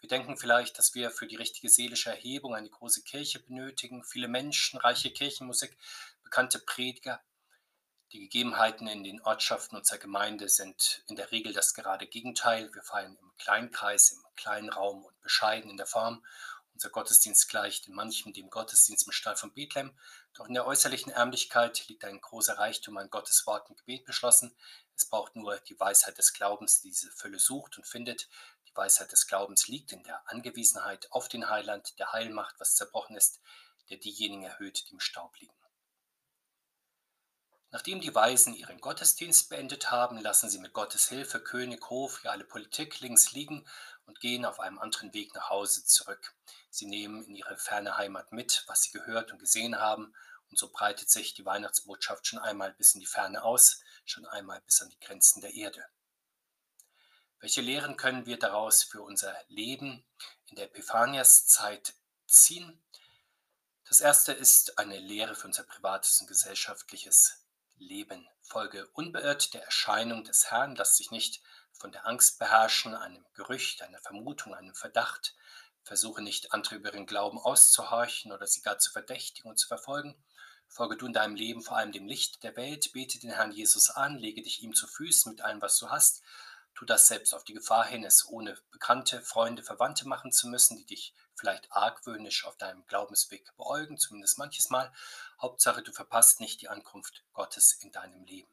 Wir 0.00 0.08
denken 0.08 0.36
vielleicht, 0.36 0.78
dass 0.78 0.96
wir 0.96 1.12
für 1.12 1.28
die 1.28 1.36
richtige 1.36 1.68
seelische 1.68 2.10
Erhebung 2.10 2.56
eine 2.56 2.68
große 2.68 3.04
Kirche 3.04 3.38
benötigen, 3.38 4.02
viele 4.02 4.26
Menschen, 4.26 4.80
reiche 4.80 5.12
Kirchenmusik, 5.12 5.78
bekannte 6.24 6.58
Prediger. 6.58 7.22
Die 8.12 8.20
Gegebenheiten 8.20 8.86
in 8.86 9.02
den 9.04 9.20
Ortschaften 9.22 9.76
unserer 9.76 9.98
Gemeinde 9.98 10.48
sind 10.48 11.02
in 11.08 11.16
der 11.16 11.32
Regel 11.32 11.52
das 11.52 11.74
gerade 11.74 12.06
Gegenteil. 12.06 12.72
Wir 12.72 12.82
feiern 12.82 13.16
im 13.20 13.36
Kleinkreis, 13.36 14.12
im 14.12 14.22
kleinen 14.36 14.70
Raum 14.70 15.04
und 15.04 15.20
bescheiden 15.22 15.70
in 15.70 15.76
der 15.76 15.86
Form 15.86 16.22
unser 16.76 16.90
Gottesdienst 16.90 17.48
gleicht 17.48 17.88
in 17.88 17.94
manchem 17.94 18.34
dem 18.34 18.50
Gottesdienst 18.50 19.06
im 19.06 19.12
Stall 19.12 19.34
von 19.34 19.54
Bethlehem, 19.54 19.98
doch 20.34 20.46
in 20.46 20.52
der 20.52 20.66
äußerlichen 20.66 21.10
Ärmlichkeit 21.10 21.88
liegt 21.88 22.04
ein 22.04 22.20
großer 22.20 22.58
Reichtum 22.58 22.98
an 22.98 23.08
Gottes 23.08 23.46
Wort 23.46 23.70
und 23.70 23.78
Gebet 23.78 24.04
beschlossen. 24.04 24.54
Es 24.94 25.08
braucht 25.08 25.36
nur 25.36 25.56
die 25.60 25.80
Weisheit 25.80 26.18
des 26.18 26.34
Glaubens, 26.34 26.82
die 26.82 26.88
diese 26.88 27.10
Fülle 27.12 27.38
sucht 27.38 27.78
und 27.78 27.86
findet. 27.86 28.28
Die 28.68 28.76
Weisheit 28.76 29.10
des 29.10 29.26
Glaubens 29.26 29.68
liegt 29.68 29.92
in 29.92 30.02
der 30.02 30.20
Angewiesenheit 30.28 31.10
auf 31.12 31.28
den 31.28 31.48
Heiland, 31.48 31.98
der 31.98 32.12
Heilmacht, 32.12 32.56
was 32.58 32.74
zerbrochen 32.74 33.16
ist, 33.16 33.40
der 33.88 33.96
diejenigen 33.96 34.42
erhöht, 34.42 34.84
die 34.90 34.92
im 34.92 35.00
Staub 35.00 35.34
liegen. 35.38 35.55
Nachdem 37.76 38.00
die 38.00 38.14
Weisen 38.14 38.54
ihren 38.54 38.80
Gottesdienst 38.80 39.50
beendet 39.50 39.90
haben, 39.90 40.16
lassen 40.16 40.48
sie 40.48 40.60
mit 40.60 40.72
Gottes 40.72 41.10
Hilfe 41.10 41.40
König, 41.40 41.90
Hof, 41.90 42.24
ja 42.24 42.30
alle 42.30 42.44
Politik 42.44 43.00
links 43.00 43.32
liegen 43.32 43.68
und 44.06 44.18
gehen 44.18 44.46
auf 44.46 44.60
einem 44.60 44.78
anderen 44.78 45.12
Weg 45.12 45.34
nach 45.34 45.50
Hause 45.50 45.84
zurück. 45.84 46.34
Sie 46.70 46.86
nehmen 46.86 47.22
in 47.26 47.36
ihre 47.36 47.58
ferne 47.58 47.98
Heimat 47.98 48.32
mit, 48.32 48.64
was 48.66 48.84
sie 48.84 48.92
gehört 48.92 49.30
und 49.30 49.40
gesehen 49.40 49.78
haben, 49.78 50.14
und 50.48 50.58
so 50.58 50.70
breitet 50.70 51.10
sich 51.10 51.34
die 51.34 51.44
Weihnachtsbotschaft 51.44 52.26
schon 52.26 52.38
einmal 52.38 52.72
bis 52.72 52.94
in 52.94 53.00
die 53.00 53.06
Ferne 53.06 53.42
aus, 53.42 53.82
schon 54.06 54.24
einmal 54.24 54.62
bis 54.62 54.80
an 54.80 54.88
die 54.88 54.98
Grenzen 54.98 55.42
der 55.42 55.52
Erde. 55.52 55.84
Welche 57.40 57.60
Lehren 57.60 57.98
können 57.98 58.24
wir 58.24 58.38
daraus 58.38 58.84
für 58.84 59.02
unser 59.02 59.36
Leben 59.48 60.02
in 60.46 60.56
der 60.56 60.64
Epiphaniaszeit 60.64 61.92
ziehen? 62.26 62.82
Das 63.84 64.00
erste 64.00 64.32
ist 64.32 64.78
eine 64.78 64.98
Lehre 64.98 65.34
für 65.34 65.46
unser 65.46 65.64
privates 65.64 66.22
und 66.22 66.26
gesellschaftliches 66.26 67.45
Leben. 67.78 68.26
Folge 68.42 68.86
unbeirrt 68.92 69.54
der 69.54 69.64
Erscheinung 69.64 70.24
des 70.24 70.50
Herrn, 70.50 70.76
lass 70.76 70.96
dich 70.96 71.10
nicht 71.10 71.42
von 71.72 71.92
der 71.92 72.06
Angst 72.06 72.38
beherrschen, 72.38 72.94
einem 72.94 73.24
Gerücht, 73.34 73.82
einer 73.82 73.98
Vermutung, 74.00 74.54
einem 74.54 74.74
Verdacht. 74.74 75.34
Versuche 75.82 76.22
nicht, 76.22 76.52
andere 76.52 76.76
über 76.76 76.92
ihren 76.92 77.06
Glauben 77.06 77.38
auszuhorchen 77.38 78.32
oder 78.32 78.46
sie 78.46 78.62
gar 78.62 78.78
zu 78.78 78.90
verdächtigen 78.90 79.50
und 79.50 79.58
zu 79.58 79.68
verfolgen. 79.68 80.16
Folge 80.68 80.96
du 80.96 81.06
in 81.06 81.12
deinem 81.12 81.36
Leben 81.36 81.62
vor 81.62 81.76
allem 81.76 81.92
dem 81.92 82.06
Licht 82.06 82.42
der 82.42 82.56
Welt, 82.56 82.92
bete 82.92 83.20
den 83.20 83.30
Herrn 83.30 83.52
Jesus 83.52 83.90
an, 83.90 84.18
lege 84.18 84.42
dich 84.42 84.62
ihm 84.62 84.74
zu 84.74 84.86
Füßen 84.86 85.30
mit 85.30 85.42
allem, 85.42 85.62
was 85.62 85.78
du 85.78 85.88
hast. 85.88 86.22
Tu 86.76 86.84
das 86.84 87.08
selbst 87.08 87.34
auf 87.34 87.42
die 87.42 87.54
Gefahr 87.54 87.86
hin, 87.86 88.04
es 88.04 88.28
ohne 88.28 88.54
Bekannte, 88.70 89.22
Freunde, 89.22 89.62
Verwandte 89.62 90.06
machen 90.06 90.30
zu 90.30 90.46
müssen, 90.46 90.76
die 90.76 90.84
dich 90.84 91.14
vielleicht 91.34 91.72
argwöhnisch 91.72 92.44
auf 92.44 92.58
deinem 92.58 92.84
Glaubensweg 92.86 93.50
beäugen, 93.56 93.96
zumindest 93.96 94.36
manches 94.36 94.68
Mal. 94.68 94.92
Hauptsache, 95.40 95.82
du 95.82 95.90
verpasst 95.90 96.38
nicht 96.38 96.60
die 96.60 96.68
Ankunft 96.68 97.24
Gottes 97.32 97.72
in 97.80 97.92
deinem 97.92 98.24
Leben. 98.24 98.52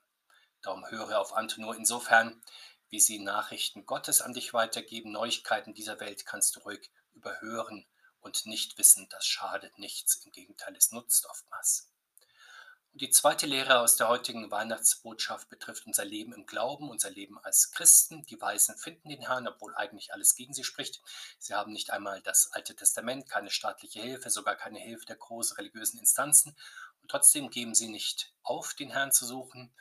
Darum 0.62 0.90
höre 0.90 1.20
auf 1.20 1.34
andere 1.34 1.60
nur 1.60 1.76
insofern, 1.76 2.42
wie 2.90 3.02
sie 3.02 3.20
Nachrichten 3.20 3.86
Gottes 3.86 4.22
an 4.22 4.34
dich 4.34 4.54
weitergeben. 4.54 5.12
Neuigkeiten 5.12 5.74
dieser 5.74 6.00
Welt 6.00 6.26
kannst 6.26 6.56
du 6.56 6.62
ruhig 6.62 6.92
überhören 7.12 7.86
und 8.22 8.46
nicht 8.46 8.78
wissen, 8.78 9.10
das 9.10 9.26
schadet 9.26 9.78
nichts, 9.80 10.24
im 10.24 10.32
Gegenteil, 10.32 10.74
es 10.78 10.92
nutzt 10.92 11.26
oftmals. 11.26 11.93
Die 12.96 13.10
zweite 13.10 13.48
Lehre 13.48 13.80
aus 13.80 13.96
der 13.96 14.08
heutigen 14.08 14.52
Weihnachtsbotschaft 14.52 15.50
betrifft 15.50 15.88
unser 15.88 16.06
Leben 16.06 16.32
im 16.32 16.46
Glauben, 16.46 16.92
unser 16.92 17.10
Leben 17.10 17.40
als 17.40 17.72
Christen. 17.72 18.24
Die 18.28 18.40
Weisen 18.40 18.78
finden 18.78 19.10
den 19.10 19.24
Herrn, 19.24 19.48
obwohl 19.48 19.74
eigentlich 19.74 20.14
alles 20.14 20.36
gegen 20.36 20.54
sie 20.54 20.64
spricht. 20.64 21.02
Sie 21.40 21.56
haben 21.56 21.74
nicht 21.74 21.90
einmal 21.90 22.22
das 22.22 22.52
Alte 22.52 22.76
Testament, 22.76 23.28
keine 23.28 23.50
staatliche 23.50 24.00
Hilfe, 24.00 24.30
sogar 24.30 24.56
keine 24.56 24.78
Hilfe 24.78 25.08
der 25.08 25.16
großen 25.16 25.58
religiösen 25.58 25.98
Instanzen. 25.98 26.56
Und 27.02 27.10
trotzdem 27.10 27.50
geben 27.50 27.74
sie 27.74 27.88
nicht 27.88 28.32
auf, 28.44 28.76
den 28.76 28.92
Herrn 28.92 29.12
zu 29.12 29.26
suchen. 29.26 29.74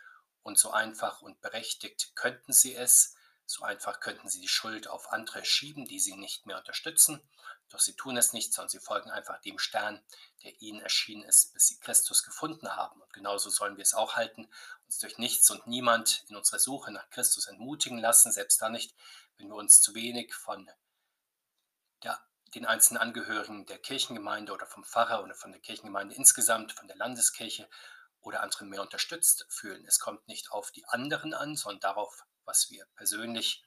Und 0.42 0.58
so 0.58 0.70
einfach 0.70 1.20
und 1.20 1.38
berechtigt 1.42 2.12
könnten 2.14 2.54
sie 2.54 2.74
es. 2.74 3.14
So 3.44 3.62
einfach 3.62 4.00
könnten 4.00 4.30
sie 4.30 4.40
die 4.40 4.48
Schuld 4.48 4.88
auf 4.88 5.12
andere 5.12 5.44
schieben, 5.44 5.84
die 5.84 6.00
sie 6.00 6.16
nicht 6.16 6.46
mehr 6.46 6.56
unterstützen. 6.56 7.20
Doch 7.72 7.80
sie 7.80 7.96
tun 7.96 8.18
es 8.18 8.34
nicht, 8.34 8.52
sondern 8.52 8.68
sie 8.68 8.80
folgen 8.80 9.10
einfach 9.10 9.40
dem 9.40 9.58
Stern, 9.58 10.04
der 10.42 10.60
ihnen 10.60 10.80
erschienen 10.80 11.24
ist, 11.24 11.54
bis 11.54 11.68
sie 11.68 11.80
Christus 11.80 12.22
gefunden 12.22 12.76
haben. 12.76 13.00
Und 13.00 13.12
genauso 13.12 13.48
sollen 13.48 13.76
wir 13.76 13.82
es 13.82 13.94
auch 13.94 14.14
halten, 14.14 14.48
uns 14.84 14.98
durch 14.98 15.16
nichts 15.16 15.50
und 15.50 15.66
niemand 15.66 16.24
in 16.28 16.36
unserer 16.36 16.58
Suche 16.58 16.92
nach 16.92 17.08
Christus 17.08 17.46
entmutigen 17.46 17.98
lassen, 17.98 18.30
selbst 18.30 18.60
dann 18.60 18.72
nicht, 18.72 18.94
wenn 19.38 19.48
wir 19.48 19.54
uns 19.54 19.80
zu 19.80 19.94
wenig 19.94 20.34
von 20.34 20.70
der, 22.02 22.20
den 22.54 22.66
einzelnen 22.66 23.00
Angehörigen 23.00 23.64
der 23.64 23.78
Kirchengemeinde 23.78 24.52
oder 24.52 24.66
vom 24.66 24.84
Pfarrer 24.84 25.24
oder 25.24 25.34
von 25.34 25.52
der 25.52 25.60
Kirchengemeinde 25.60 26.14
insgesamt, 26.14 26.72
von 26.72 26.88
der 26.88 26.96
Landeskirche 26.96 27.68
oder 28.20 28.42
anderen 28.42 28.68
mehr 28.68 28.82
unterstützt 28.82 29.46
fühlen. 29.48 29.86
Es 29.86 29.98
kommt 29.98 30.28
nicht 30.28 30.52
auf 30.52 30.70
die 30.72 30.84
anderen 30.84 31.32
an, 31.32 31.56
sondern 31.56 31.80
darauf, 31.80 32.24
was 32.44 32.70
wir 32.70 32.86
persönlich 32.96 33.64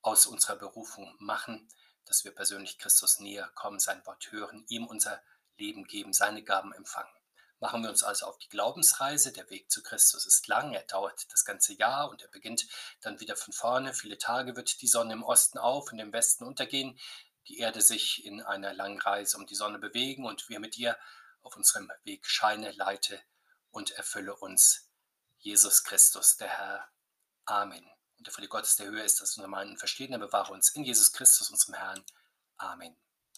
aus 0.00 0.26
unserer 0.26 0.56
Berufung 0.56 1.14
machen 1.18 1.68
dass 2.06 2.24
wir 2.24 2.34
persönlich 2.34 2.78
Christus 2.78 3.20
näher 3.20 3.50
kommen, 3.54 3.78
sein 3.78 4.04
Wort 4.06 4.30
hören, 4.32 4.64
ihm 4.68 4.86
unser 4.86 5.22
Leben 5.56 5.84
geben, 5.84 6.12
seine 6.12 6.42
Gaben 6.42 6.72
empfangen. 6.72 7.12
Machen 7.60 7.82
wir 7.82 7.90
uns 7.90 8.02
also 8.02 8.26
auf 8.26 8.38
die 8.38 8.48
Glaubensreise. 8.48 9.32
Der 9.32 9.48
Weg 9.48 9.70
zu 9.70 9.82
Christus 9.82 10.26
ist 10.26 10.46
lang, 10.48 10.74
er 10.74 10.82
dauert 10.82 11.32
das 11.32 11.44
ganze 11.44 11.72
Jahr 11.72 12.10
und 12.10 12.20
er 12.20 12.28
beginnt 12.28 12.66
dann 13.00 13.20
wieder 13.20 13.36
von 13.36 13.54
vorne. 13.54 13.94
Viele 13.94 14.18
Tage 14.18 14.56
wird 14.56 14.82
die 14.82 14.88
Sonne 14.88 15.14
im 15.14 15.22
Osten 15.22 15.58
auf 15.58 15.90
und 15.92 15.98
im 15.98 16.12
Westen 16.12 16.44
untergehen, 16.44 16.98
die 17.48 17.58
Erde 17.58 17.80
sich 17.80 18.24
in 18.24 18.42
einer 18.42 18.74
langen 18.74 19.00
Reise 19.00 19.36
um 19.36 19.46
die 19.46 19.54
Sonne 19.54 19.78
bewegen 19.78 20.26
und 20.26 20.48
wir 20.48 20.60
mit 20.60 20.76
ihr 20.76 20.98
auf 21.42 21.56
unserem 21.56 21.90
Weg 22.02 22.26
scheine, 22.26 22.72
leite 22.72 23.20
und 23.70 23.92
erfülle 23.92 24.34
uns 24.36 24.90
Jesus 25.38 25.84
Christus, 25.84 26.36
der 26.36 26.48
Herr. 26.48 26.88
Amen. 27.44 27.93
Der 28.24 28.32
Friede 28.32 28.48
Gottes, 28.48 28.76
der 28.76 28.86
höher 28.86 29.04
ist 29.04 29.20
als 29.20 29.36
unser 29.36 29.48
Verstehen, 29.76 30.12
der 30.12 30.18
bewahre 30.18 30.52
uns 30.52 30.74
in 30.74 30.84
Jesus 30.84 31.12
Christus, 31.12 31.50
unserem 31.50 31.74
Herrn. 31.74 32.04
Amen. 32.56 32.96